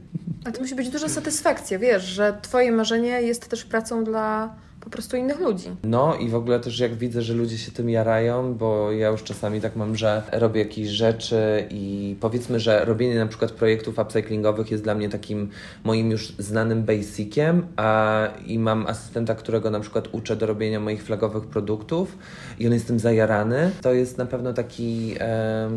A 0.45 0.53
to 0.53 0.61
musi 0.61 0.75
być 0.75 0.91
duża 0.91 1.09
satysfakcja, 1.09 1.79
wiesz, 1.79 2.03
że 2.05 2.39
twoje 2.43 2.73
marzenie 2.73 3.23
jest 3.23 3.49
też 3.49 3.65
pracą 3.65 4.05
dla 4.05 4.55
po 4.81 4.91
prostu 4.91 5.17
innych 5.17 5.41
ludzi. 5.41 5.69
No 5.85 6.15
i 6.15 6.29
w 6.29 6.35
ogóle 6.35 6.61
też 6.61 6.79
jak 6.79 6.95
widzę, 6.95 7.23
że 7.23 7.35
ludzie 7.35 7.59
się 7.59 7.73
tym 7.73 7.91
jarają, 7.91 8.55
bo 8.55 8.93
ja 8.93 9.09
już 9.09 9.23
czasami 9.23 9.61
tak 9.61 9.77
mam, 9.77 9.97
że 9.97 10.23
robię 10.33 10.61
jakieś 10.61 10.89
rzeczy 10.89 11.67
i 11.71 12.17
powiedzmy, 12.21 12.61
że 12.61 12.85
robienie 12.85 13.19
na 13.19 13.27
przykład 13.27 13.53
projektów 13.53 13.99
upcyklingowych 13.99 14.71
jest 14.71 14.85
dla 14.85 14.95
mnie 14.95 15.09
takim 15.09 15.49
moim 15.85 16.11
już 16.11 16.33
znanym 16.39 16.83
basiciem, 16.83 17.67
a 17.77 18.29
i 18.47 18.59
mam 18.59 18.87
asystenta, 18.87 19.35
którego 19.35 19.71
na 19.71 19.81
przykład 19.81 20.09
uczę 20.13 20.37
do 20.37 20.47
robienia 20.47 20.81
moich 20.81 21.03
flagowych 21.03 21.47
produktów 21.47 22.19
i 22.59 22.67
on 22.67 22.73
jest 22.73 22.87
tym 22.87 22.99
zajarany. 22.99 23.71
To 23.83 23.93
jest 23.93 24.19
na 24.19 24.27
pewno 24.27 24.53
taki, 24.53 25.15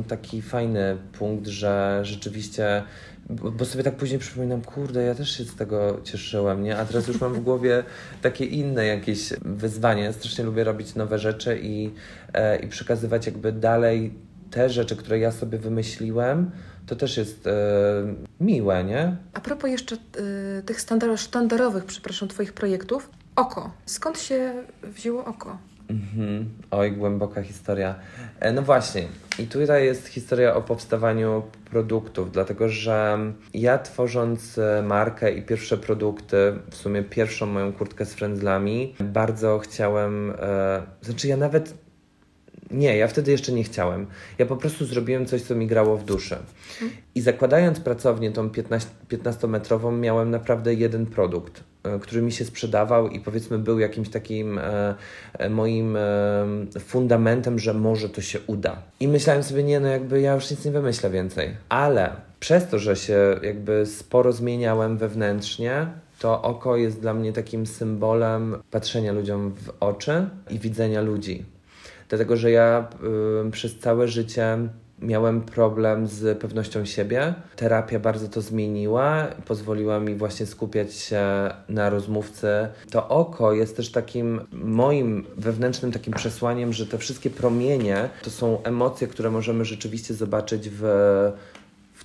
taki 0.07 0.41
fajny 0.41 0.97
punkt, 1.19 1.47
że 1.47 1.99
rzeczywiście 2.03 2.83
bo, 3.29 3.51
bo 3.51 3.65
sobie 3.65 3.83
tak 3.83 3.95
później 3.95 4.19
przypominam, 4.19 4.61
kurde, 4.61 5.03
ja 5.03 5.15
też 5.15 5.37
się 5.37 5.43
z 5.43 5.55
tego 5.55 6.01
cieszyłem, 6.03 6.63
nie? 6.63 6.77
A 6.77 6.85
teraz 6.85 7.07
już 7.07 7.21
mam 7.21 7.33
w 7.33 7.39
głowie 7.39 7.83
takie 8.21 8.45
inne 8.45 8.85
jakieś 8.85 9.33
wyzwania. 9.41 10.03
Ja 10.03 10.13
strasznie 10.13 10.43
lubię 10.43 10.63
robić 10.63 10.95
nowe 10.95 11.19
rzeczy 11.19 11.59
i, 11.63 11.91
e, 12.33 12.59
i 12.59 12.67
przekazywać 12.67 13.25
jakby 13.25 13.51
dalej 13.51 14.13
te 14.51 14.69
rzeczy, 14.69 14.95
które 14.95 15.19
ja 15.19 15.31
sobie 15.31 15.57
wymyśliłem. 15.57 16.51
To 16.85 16.95
też 16.95 17.17
jest 17.17 17.47
e, 17.47 17.51
miłe, 18.39 18.83
nie? 18.83 19.15
A 19.33 19.41
propos 19.41 19.69
jeszcze 19.69 19.95
y, 19.95 20.63
tych 20.65 20.79
sztandarowych, 21.17 21.85
przepraszam, 21.85 22.29
twoich 22.29 22.53
projektów, 22.53 23.09
oko. 23.35 23.71
Skąd 23.85 24.19
się 24.19 24.53
wzięło 24.83 25.25
oko? 25.25 25.57
Mhm. 25.89 26.49
Oj, 26.71 26.91
głęboka 26.91 27.41
historia. 27.41 27.95
E, 28.39 28.51
No 28.53 28.61
właśnie, 28.61 29.07
i 29.39 29.47
tutaj 29.47 29.85
jest 29.85 30.07
historia 30.07 30.55
o 30.55 30.61
powstawaniu 30.61 31.43
produktów, 31.65 32.31
dlatego 32.31 32.69
że 32.69 33.17
ja 33.53 33.77
tworząc 33.77 34.57
e, 34.57 34.83
markę 34.87 35.31
i 35.33 35.41
pierwsze 35.41 35.77
produkty, 35.77 36.37
w 36.69 36.75
sumie 36.75 37.03
pierwszą 37.03 37.45
moją 37.45 37.73
kurtkę 37.73 38.05
z 38.05 38.13
frędzlami, 38.13 38.95
bardzo 38.99 39.59
chciałem, 39.59 40.33
e, 40.39 40.81
znaczy 41.01 41.27
ja 41.27 41.37
nawet 41.37 41.82
nie, 42.71 42.97
ja 42.97 43.07
wtedy 43.07 43.31
jeszcze 43.31 43.51
nie 43.51 43.63
chciałem. 43.63 44.07
Ja 44.37 44.45
po 44.45 44.55
prostu 44.55 44.85
zrobiłem 44.85 45.25
coś, 45.25 45.41
co 45.41 45.55
mi 45.55 45.67
grało 45.67 45.97
w 45.97 46.05
duszy. 46.05 46.35
I 47.15 47.21
zakładając 47.21 47.79
pracownię 47.79 48.31
tą 48.31 48.49
15 48.49 48.89
15-metrową, 49.09 49.99
miałem 49.99 50.31
naprawdę 50.31 50.73
jeden 50.73 51.05
produkt, 51.05 51.63
e, 51.83 51.99
który 51.99 52.21
mi 52.21 52.31
się 52.31 52.45
sprzedawał 52.45 53.09
i 53.09 53.19
powiedzmy 53.19 53.59
był 53.59 53.79
jakimś 53.79 54.09
takim 54.09 54.57
e, 54.57 54.95
e, 55.33 55.49
moim 55.49 55.95
e, 55.95 56.01
fundamentem, 56.79 57.59
że 57.59 57.73
może 57.73 58.09
to 58.09 58.21
się 58.21 58.39
uda. 58.47 58.81
I 58.99 59.07
myślałem 59.07 59.43
sobie, 59.43 59.63
nie, 59.63 59.79
no 59.79 59.87
jakby 59.87 60.21
ja 60.21 60.33
już 60.35 60.51
nic 60.51 60.65
nie 60.65 60.71
wymyślę 60.71 61.09
więcej. 61.09 61.49
Ale 61.69 62.11
przez 62.39 62.67
to, 62.67 62.79
że 62.79 62.95
się 62.95 63.39
jakby 63.43 63.85
sporo 63.85 64.33
zmieniałem 64.33 64.97
wewnętrznie, 64.97 65.87
to 66.19 66.41
oko 66.41 66.77
jest 66.77 66.99
dla 66.99 67.13
mnie 67.13 67.33
takim 67.33 67.65
symbolem 67.65 68.55
patrzenia 68.71 69.11
ludziom 69.11 69.51
w 69.51 69.71
oczy 69.79 70.29
i 70.49 70.59
widzenia 70.59 71.01
ludzi. 71.01 71.45
Dlatego, 72.13 72.37
że 72.37 72.51
ja 72.51 72.87
y, 73.47 73.51
przez 73.51 73.79
całe 73.79 74.07
życie 74.07 74.57
miałem 75.01 75.41
problem 75.41 76.07
z 76.07 76.37
pewnością 76.37 76.85
siebie. 76.85 77.33
Terapia 77.55 77.99
bardzo 77.99 78.27
to 78.27 78.41
zmieniła, 78.41 79.27
pozwoliła 79.45 79.99
mi 79.99 80.15
właśnie 80.15 80.45
skupiać 80.45 80.93
się 80.93 81.23
na 81.69 81.89
rozmówcy. 81.89 82.47
To 82.91 83.09
oko 83.09 83.53
jest 83.53 83.77
też 83.77 83.91
takim 83.91 84.41
moim 84.51 85.25
wewnętrznym 85.37 85.91
takim 85.91 86.13
przesłaniem, 86.13 86.73
że 86.73 86.87
te 86.87 86.97
wszystkie 86.97 87.29
promienie 87.29 88.09
to 88.23 88.29
są 88.29 88.63
emocje, 88.63 89.07
które 89.07 89.31
możemy 89.31 89.65
rzeczywiście 89.65 90.13
zobaczyć 90.13 90.69
w 90.69 91.31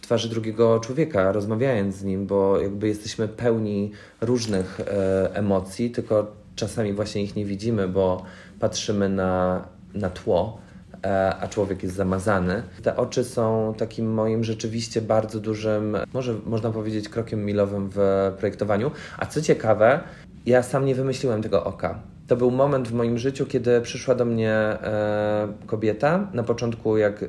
twarzy 0.00 0.28
drugiego 0.28 0.80
człowieka, 0.80 1.32
rozmawiając 1.32 1.96
z 1.96 2.04
nim, 2.04 2.26
bo 2.26 2.60
jakby 2.60 2.88
jesteśmy 2.88 3.28
pełni 3.28 3.92
różnych 4.20 4.80
e, 4.80 5.34
emocji, 5.34 5.90
tylko 5.90 6.32
czasami 6.56 6.92
właśnie 6.92 7.22
ich 7.22 7.36
nie 7.36 7.44
widzimy, 7.44 7.88
bo 7.88 8.22
patrzymy 8.60 9.08
na, 9.08 9.64
na 9.94 10.10
tło, 10.10 10.58
e, 11.04 11.36
a 11.40 11.48
człowiek 11.48 11.82
jest 11.82 11.94
zamazany. 11.94 12.62
Te 12.82 12.96
oczy 12.96 13.24
są 13.24 13.74
takim 13.78 14.14
moim 14.14 14.44
rzeczywiście 14.44 15.02
bardzo 15.02 15.40
dużym, 15.40 15.96
może 16.12 16.34
można 16.46 16.70
powiedzieć, 16.70 17.08
krokiem 17.08 17.44
milowym 17.44 17.90
w 17.94 17.98
projektowaniu. 18.38 18.90
A 19.18 19.26
co 19.26 19.42
ciekawe, 19.42 20.00
ja 20.46 20.62
sam 20.62 20.84
nie 20.84 20.94
wymyśliłem 20.94 21.42
tego 21.42 21.64
oka. 21.64 22.00
To 22.26 22.36
był 22.36 22.50
moment 22.50 22.88
w 22.88 22.92
moim 22.92 23.18
życiu, 23.18 23.46
kiedy 23.46 23.80
przyszła 23.80 24.14
do 24.14 24.24
mnie 24.24 24.52
e, 24.52 25.48
kobieta. 25.66 26.28
Na 26.32 26.42
początku, 26.42 26.96
jak 26.96 27.22
e, 27.22 27.26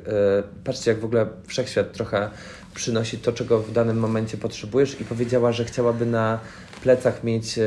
patrzcie, 0.64 0.90
jak 0.90 1.00
w 1.00 1.04
ogóle 1.04 1.26
wszechświat 1.46 1.92
trochę 1.92 2.30
przynosi 2.74 3.18
to, 3.18 3.32
czego 3.32 3.58
w 3.58 3.72
danym 3.72 3.98
momencie 3.98 4.36
potrzebujesz, 4.36 5.00
i 5.00 5.04
powiedziała, 5.04 5.52
że 5.52 5.64
chciałaby 5.64 6.06
na 6.06 6.38
plecach 6.82 7.24
mieć 7.24 7.58
e, 7.58 7.64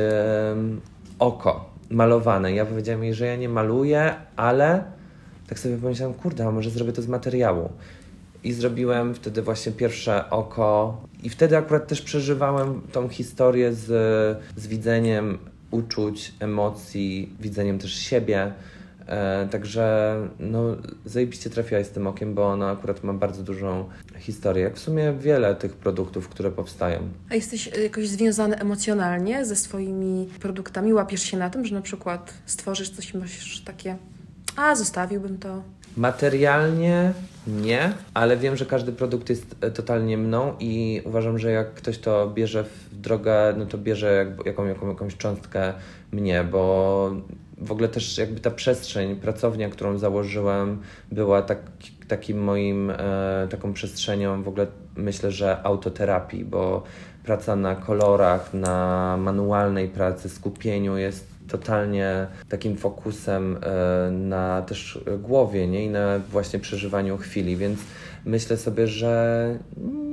oko 1.18 1.73
malowane. 1.94 2.52
Ja 2.52 2.66
powiedziałem 2.66 3.04
jej, 3.04 3.14
że 3.14 3.26
ja 3.26 3.36
nie 3.36 3.48
maluję, 3.48 4.14
ale 4.36 4.84
tak 5.48 5.58
sobie 5.58 5.76
pomyślałem, 5.76 6.14
kurde, 6.14 6.46
a 6.46 6.50
może 6.50 6.70
zrobię 6.70 6.92
to 6.92 7.02
z 7.02 7.08
materiału. 7.08 7.68
I 8.44 8.52
zrobiłem 8.52 9.14
wtedy 9.14 9.42
właśnie 9.42 9.72
pierwsze 9.72 10.30
oko, 10.30 11.02
i 11.22 11.30
wtedy 11.30 11.56
akurat 11.56 11.86
też 11.86 12.02
przeżywałem 12.02 12.80
tą 12.92 13.08
historię 13.08 13.72
z, 13.72 13.86
z 14.56 14.66
widzeniem 14.66 15.38
uczuć, 15.70 16.32
emocji, 16.40 17.36
widzeniem 17.40 17.78
też 17.78 17.94
siebie. 17.94 18.52
E, 19.06 19.48
także 19.50 20.16
no, 20.38 20.76
zajebiście 21.04 21.50
trafiłaś 21.50 21.86
z 21.86 21.90
tym 21.90 22.06
okiem, 22.06 22.34
bo 22.34 22.46
ono 22.46 22.70
akurat 22.70 23.04
ma 23.04 23.12
bardzo 23.12 23.42
dużą 23.42 23.88
historię. 24.18 24.62
Jak 24.62 24.76
w 24.76 24.78
sumie 24.78 25.12
wiele 25.20 25.54
tych 25.54 25.76
produktów, 25.76 26.28
które 26.28 26.50
powstają. 26.50 26.98
A 27.30 27.34
jesteś 27.34 27.68
y, 27.78 27.82
jakoś 27.82 28.08
związany 28.08 28.56
emocjonalnie 28.56 29.44
ze 29.44 29.56
swoimi 29.56 30.28
produktami? 30.40 30.94
Łapiesz 30.94 31.22
się 31.22 31.36
na 31.36 31.50
tym, 31.50 31.64
że 31.64 31.74
na 31.74 31.82
przykład 31.82 32.34
stworzysz 32.46 32.90
coś 32.90 33.14
i 33.14 33.18
masz 33.18 33.60
takie, 33.60 33.96
a 34.56 34.74
zostawiłbym 34.74 35.38
to. 35.38 35.62
Materialnie 35.96 37.12
nie, 37.46 37.92
ale 38.14 38.36
wiem, 38.36 38.56
że 38.56 38.66
każdy 38.66 38.92
produkt 38.92 39.30
jest 39.30 39.56
e, 39.60 39.70
totalnie 39.70 40.18
mną 40.18 40.54
i 40.60 41.02
uważam, 41.04 41.38
że 41.38 41.50
jak 41.50 41.74
ktoś 41.74 41.98
to 41.98 42.30
bierze 42.30 42.64
w 42.64 43.00
drogę, 43.00 43.54
no 43.58 43.66
to 43.66 43.78
bierze 43.78 44.14
jak, 44.14 44.46
jaką, 44.46 44.66
jaką, 44.66 44.88
jakąś 44.88 45.16
cząstkę 45.16 45.72
mnie, 46.12 46.44
bo 46.44 47.10
w 47.64 47.72
ogóle 47.72 47.88
też 47.88 48.18
jakby 48.18 48.40
ta 48.40 48.50
przestrzeń, 48.50 49.16
pracownia, 49.16 49.68
którą 49.68 49.98
założyłem, 49.98 50.82
była 51.12 51.42
tak, 51.42 51.58
takim 52.08 52.42
moim, 52.42 52.90
e, 52.90 53.48
taką 53.50 53.72
przestrzenią 53.72 54.42
w 54.42 54.48
ogóle 54.48 54.66
myślę, 54.96 55.32
że 55.32 55.62
autoterapii, 55.62 56.44
bo 56.44 56.82
praca 57.24 57.56
na 57.56 57.74
kolorach, 57.74 58.54
na 58.54 59.16
manualnej 59.16 59.88
pracy, 59.88 60.28
skupieniu 60.28 60.96
jest 60.96 61.34
totalnie 61.48 62.26
takim 62.48 62.76
fokusem 62.76 63.58
e, 63.62 64.10
na 64.10 64.62
też 64.62 64.98
głowie 65.18 65.66
nie? 65.66 65.84
i 65.84 65.88
na 65.88 66.18
właśnie 66.18 66.58
przeżywaniu 66.58 67.18
chwili, 67.18 67.56
więc 67.56 67.80
myślę 68.26 68.56
sobie, 68.56 68.88
że 68.88 69.58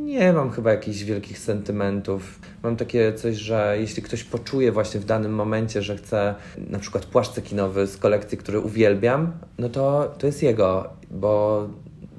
nie 0.04 0.34
mam 0.34 0.52
chyba 0.52 0.71
jakichś 0.71 1.04
wielkich 1.04 1.39
sentymentów. 1.39 2.39
Mam 2.63 2.76
takie 2.76 3.13
coś, 3.13 3.36
że 3.36 3.76
jeśli 3.80 4.04
ktoś 4.04 4.24
poczuje 4.24 4.71
właśnie 4.71 5.00
w 5.00 5.06
danym 5.06 5.34
momencie, 5.34 5.82
że 5.82 5.97
chce 5.97 6.36
na 6.58 6.80
przykład 6.80 7.06
płaszcz 7.06 7.32
cekinowy 7.32 7.88
z 7.88 7.97
kolekcji, 7.97 8.38
który 8.38 8.60
uwielbiam, 8.60 9.32
no 9.58 9.69
to 9.69 10.15
to 10.17 10.28
jest 10.28 10.43
jego, 10.43 10.89
bo, 11.12 11.67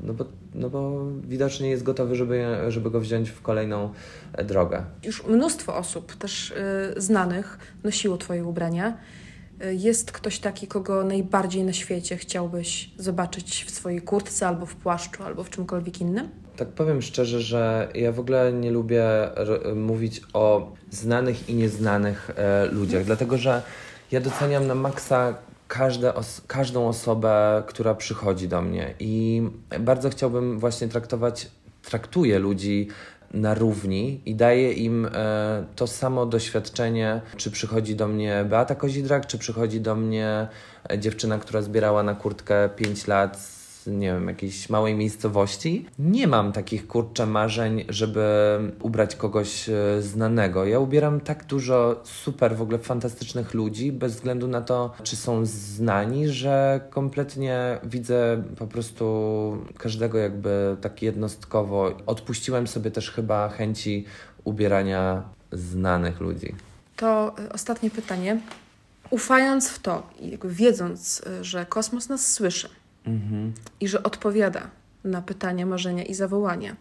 no 0.03 0.15
bo, 0.15 0.25
no 0.55 0.71
bo 0.71 1.07
widocznie 1.29 1.71
jest 1.71 1.83
gotowy, 1.83 2.17
żeby, 2.17 2.47
żeby 2.69 2.91
go 2.91 3.01
wziąć 3.01 3.31
w 3.31 3.43
kolejną 3.43 3.93
drogę. 4.45 4.85
Już 5.05 5.27
mnóstwo 5.27 5.77
osób, 5.77 6.17
też 6.17 6.51
y, 6.51 6.55
znanych, 7.01 7.59
nosiło 7.85 8.17
Twoje 8.17 8.45
ubrania. 8.45 8.97
Jest 9.71 10.13
ktoś 10.13 10.39
taki, 10.39 10.67
kogo 10.67 11.05
najbardziej 11.05 11.65
na 11.65 11.73
świecie 11.73 12.17
chciałbyś 12.17 12.91
zobaczyć 12.99 13.65
w 13.65 13.71
swojej 13.71 14.03
kurtce, 14.03 14.49
albo 14.49 14.67
w 14.67 14.75
płaszczu, 14.75 15.23
albo 15.23 15.45
w 15.45 15.51
czymkolwiek 15.51 16.01
innym? 16.01 16.29
Tak 16.57 16.69
powiem 16.69 17.03
szczerze, 17.03 17.41
że 17.41 17.89
ja 17.95 18.13
w 18.13 18.21
ogóle 18.21 18.53
nie 18.53 18.71
lubię 18.71 19.05
mówić 19.77 20.23
o 20.33 20.73
znanych 20.91 21.49
i 21.49 21.55
nieznanych 21.55 22.31
e, 22.37 22.67
ludziach, 22.67 23.05
dlatego 23.05 23.39
że 23.39 23.63
ja 24.11 24.21
doceniam 24.21 24.67
na 24.67 24.75
maksa 24.75 25.35
każde 25.69 26.15
os- 26.15 26.43
każdą 26.47 26.89
osobę, 26.89 27.63
która 27.67 27.95
przychodzi 27.95 28.49
do 28.49 28.63
mnie 28.63 28.95
i 29.01 29.43
bardzo 29.81 30.11
chciałbym 30.11 30.59
właśnie 30.59 30.89
traktować, 30.89 31.49
traktuję 31.83 32.39
ludzi 32.39 32.89
na 33.35 33.55
równi 33.55 34.21
i 34.27 34.35
daję 34.35 34.73
im 34.73 35.09
e, 35.15 35.65
to 35.77 35.87
samo 35.87 36.27
doświadczenie, 36.27 37.21
czy 37.37 37.51
przychodzi 37.51 37.97
do 37.97 38.09
mnie 38.09 38.45
Beata 38.49 38.75
Kozidrak, 38.75 39.27
czy 39.27 39.39
przychodzi 39.39 39.81
do 39.81 39.95
mnie 39.95 40.49
e, 40.91 40.99
dziewczyna, 40.99 41.39
która 41.39 41.63
zbierała 41.63 42.03
na 42.03 42.15
kurtkę 42.15 42.69
5 42.77 43.07
lat 43.07 43.52
nie 43.87 44.07
wiem, 44.13 44.29
jakiejś 44.29 44.69
małej 44.69 44.95
miejscowości. 44.95 45.87
Nie 45.99 46.27
mam 46.27 46.53
takich 46.53 46.87
kurczę 46.87 47.27
marzeń, 47.27 47.85
żeby 47.89 48.25
ubrać 48.81 49.17
kogoś 49.17 49.69
e, 49.69 50.03
znanego. 50.03 50.65
Ja 50.65 50.79
ubieram 50.79 51.21
tak 51.21 51.45
dużo 51.45 52.01
super, 52.05 52.57
w 52.57 52.63
ogóle 52.63 52.79
fantastycznych 52.79 53.55
ludzi, 53.55 53.93
bez 53.93 54.15
względu 54.15 54.49
na 54.49 54.61
to, 54.61 54.93
czy 55.03 55.17
są 55.17 55.47
znani, 55.47 56.29
że 56.29 56.81
kompletnie 56.91 57.79
widzę 57.85 58.43
po 58.59 58.67
prostu 58.67 59.03
każdego 59.79 60.19
jakby 60.19 60.77
tak 60.81 61.03
jednostkowo. 61.03 61.93
Odpuściłem 62.07 62.67
sobie 62.67 62.91
też 62.91 63.11
chyba 63.11 63.49
chęci 63.49 64.05
ubierania 64.45 65.23
znanych 65.53 66.21
ludzi. 66.21 66.55
To 66.97 67.35
y, 67.39 67.53
ostatnie 67.53 67.91
pytanie. 67.91 68.41
Ufając 69.11 69.69
w 69.69 69.79
to 69.79 70.03
i 70.21 70.39
wiedząc, 70.45 71.23
y, 71.41 71.45
że 71.45 71.67
kosmos 71.67 72.09
nas 72.09 72.33
słyszy 72.33 72.69
i 73.81 73.89
że 73.89 74.03
odpowiada 74.03 74.71
na 75.05 75.23
pytania, 75.23 75.67
marzenia 75.67 76.05
i 76.05 76.15
zawołania, 76.15 76.77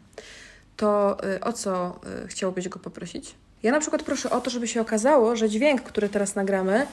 to 0.77 1.17
y, 1.35 1.39
o 1.39 1.53
co 1.53 1.99
y, 2.23 2.27
chciałbyś 2.27 2.69
go 2.69 2.79
poprosić? 2.79 3.35
Ja 3.63 3.71
na 3.71 3.79
przykład 3.79 4.03
proszę 4.03 4.29
o 4.29 4.41
to, 4.41 4.49
żeby 4.49 4.67
się 4.67 4.81
okazało, 4.81 5.35
że 5.35 5.49
dźwięk, 5.49 5.81
który 5.81 6.09
teraz 6.09 6.35
nagramy, 6.35 6.87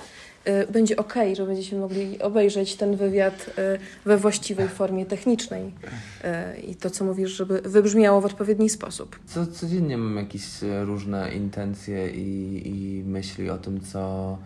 y, 0.49 0.73
będzie 0.73 0.97
ok, 0.97 1.15
że 1.37 1.47
będziecie 1.47 1.77
mogli 1.77 2.23
obejrzeć 2.23 2.77
ten 2.77 2.97
wywiad 2.97 3.47
y, 3.49 3.79
we 4.05 4.17
właściwej 4.17 4.69
formie 4.69 5.07
technicznej. 5.07 5.63
Y, 5.65 6.61
I 6.61 6.75
to, 6.75 6.91
co 6.91 7.05
mówisz, 7.05 7.31
żeby 7.31 7.63
wybrzmiało 7.65 8.21
w 8.21 8.25
odpowiedni 8.25 8.71
sposób. 8.71 9.19
Co, 9.27 9.47
codziennie 9.47 9.99
mam 9.99 10.17
jakieś 10.17 10.63
e, 10.63 10.85
różne 10.85 11.35
intencje 11.35 12.11
i, 12.11 12.63
i 12.69 13.05
myśli 13.05 13.51
o 13.51 13.59
tym, 13.59 13.81
co, 13.81 14.39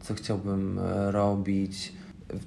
co 0.00 0.14
chciałbym 0.14 0.80
robić. 1.10 1.92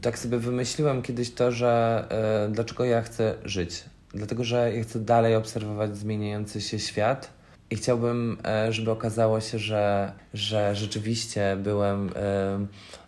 Tak 0.01 0.19
sobie 0.19 0.37
wymyśliłem 0.37 1.01
kiedyś 1.01 1.31
to, 1.31 1.51
że 1.51 2.03
e, 2.09 2.49
dlaczego 2.51 2.85
ja 2.85 3.01
chcę 3.01 3.35
żyć. 3.45 3.83
Dlatego, 4.13 4.43
że 4.43 4.75
ja 4.75 4.83
chcę 4.83 4.99
dalej 4.99 5.35
obserwować 5.35 5.97
zmieniający 5.97 6.61
się 6.61 6.79
świat 6.79 7.33
i 7.69 7.75
chciałbym, 7.75 8.37
e, 8.45 8.73
żeby 8.73 8.91
okazało 8.91 9.41
się, 9.41 9.59
że, 9.59 10.11
że 10.33 10.75
rzeczywiście 10.75 11.57
byłem 11.63 12.09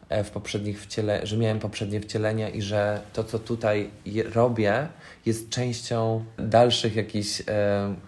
e, 0.10 0.24
w 0.24 0.30
poprzednich 0.30 0.82
wciele, 0.82 1.28
że 1.28 1.38
miałem 1.38 1.60
poprzednie 1.60 2.02
wcielenia 2.02 2.50
i 2.50 2.62
że 2.62 3.02
to, 3.14 3.24
co 3.24 3.40
tutaj 3.40 3.90
je, 4.06 4.24
robię, 4.24 4.88
jest 5.26 5.50
częścią 5.50 6.26
dalszych 6.38 6.96
jakichś 6.96 7.42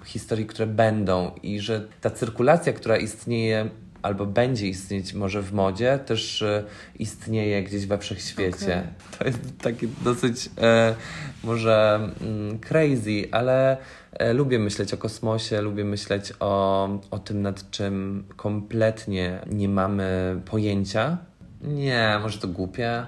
historii, 0.06 0.46
które 0.46 0.68
będą 0.68 1.32
i 1.44 1.60
że 1.60 1.88
ta 2.02 2.10
cyrkulacja, 2.10 2.74
która 2.74 2.98
istnieje 2.98 3.70
albo 4.04 4.26
będzie 4.26 4.68
istnieć 4.68 5.14
może 5.14 5.42
w 5.42 5.54
modzie, 5.54 6.00
też 6.06 6.42
e, 6.42 6.64
istnieje 7.00 7.64
gdzieś 7.64 7.86
we 7.86 7.98
wszechświecie. 7.98 8.84
To 9.20 9.26
jest 9.26 9.58
takie 9.62 9.88
dosyć 10.02 10.50
e, 10.62 10.96
może 11.44 12.10
mm, 12.22 12.60
crazy, 12.60 13.28
ale 13.32 13.78
e, 14.14 14.34
lubię 14.34 14.60
myśleć 14.60 14.94
o 14.94 14.98
kosmosie, 14.98 15.62
lubię 15.62 15.86
myśleć 15.86 16.34
o, 16.40 16.90
o 17.12 17.20
tym, 17.20 17.42
nad 17.42 17.72
czym 17.72 18.24
kompletnie 18.36 19.40
nie 19.52 19.70
mamy 19.70 20.40
pojęcia. 20.46 21.18
Nie, 21.62 22.20
może 22.22 22.40
to 22.40 22.48
głupie. 22.48 23.06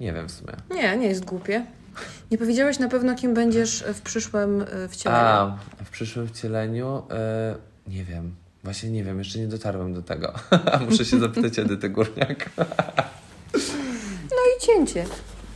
Nie 0.00 0.12
wiem 0.12 0.28
w 0.28 0.32
sumie. 0.32 0.52
Nie, 0.70 0.96
nie 0.96 1.06
jest 1.06 1.24
głupie. 1.24 1.66
Nie 2.30 2.38
powiedziałeś 2.38 2.78
na 2.78 2.88
pewno, 2.88 3.14
kim 3.14 3.34
będziesz 3.34 3.84
w 3.94 4.00
przyszłym 4.00 4.60
y, 4.60 4.88
wcieleniu. 4.88 5.20
A, 5.20 5.58
w 5.84 5.90
przyszłym 5.90 6.28
wcieleniu 6.28 7.02
e, 7.10 7.54
nie 7.86 8.04
wiem. 8.04 8.34
Właśnie 8.64 8.90
nie 8.90 9.04
wiem, 9.04 9.18
jeszcze 9.18 9.38
nie 9.38 9.46
dotarłem 9.46 9.94
do 9.94 10.02
tego. 10.02 10.32
Muszę 10.90 11.04
się 11.04 11.18
zapytać 11.20 11.58
Edyty 11.58 11.88
Górniak. 11.88 12.50
No 14.30 14.36
i 14.56 14.60
cięcie. 14.66 15.04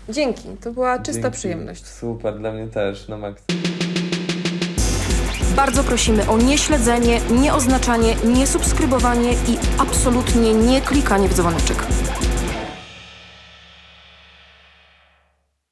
Dzięki, 0.09 0.49
to 0.61 0.73
była 0.73 0.99
czysta 0.99 1.23
Dzięki. 1.23 1.37
przyjemność. 1.39 1.87
Super, 1.87 2.39
dla 2.39 2.53
mnie 2.53 2.69
też, 2.69 3.09
na 3.09 3.17
maks. 3.17 3.43
Bardzo 5.57 5.85
prosimy 5.85 6.29
o 6.29 6.39
nieśledzenie, 6.39 7.21
nieoznaczanie, 7.31 8.17
niesubskrybowanie 8.25 9.33
i 9.33 9.59
absolutnie 9.79 10.55
nie 10.55 10.81
klikanie 10.81 11.29
w 11.29 11.35
dzwoneczek. 11.35 11.87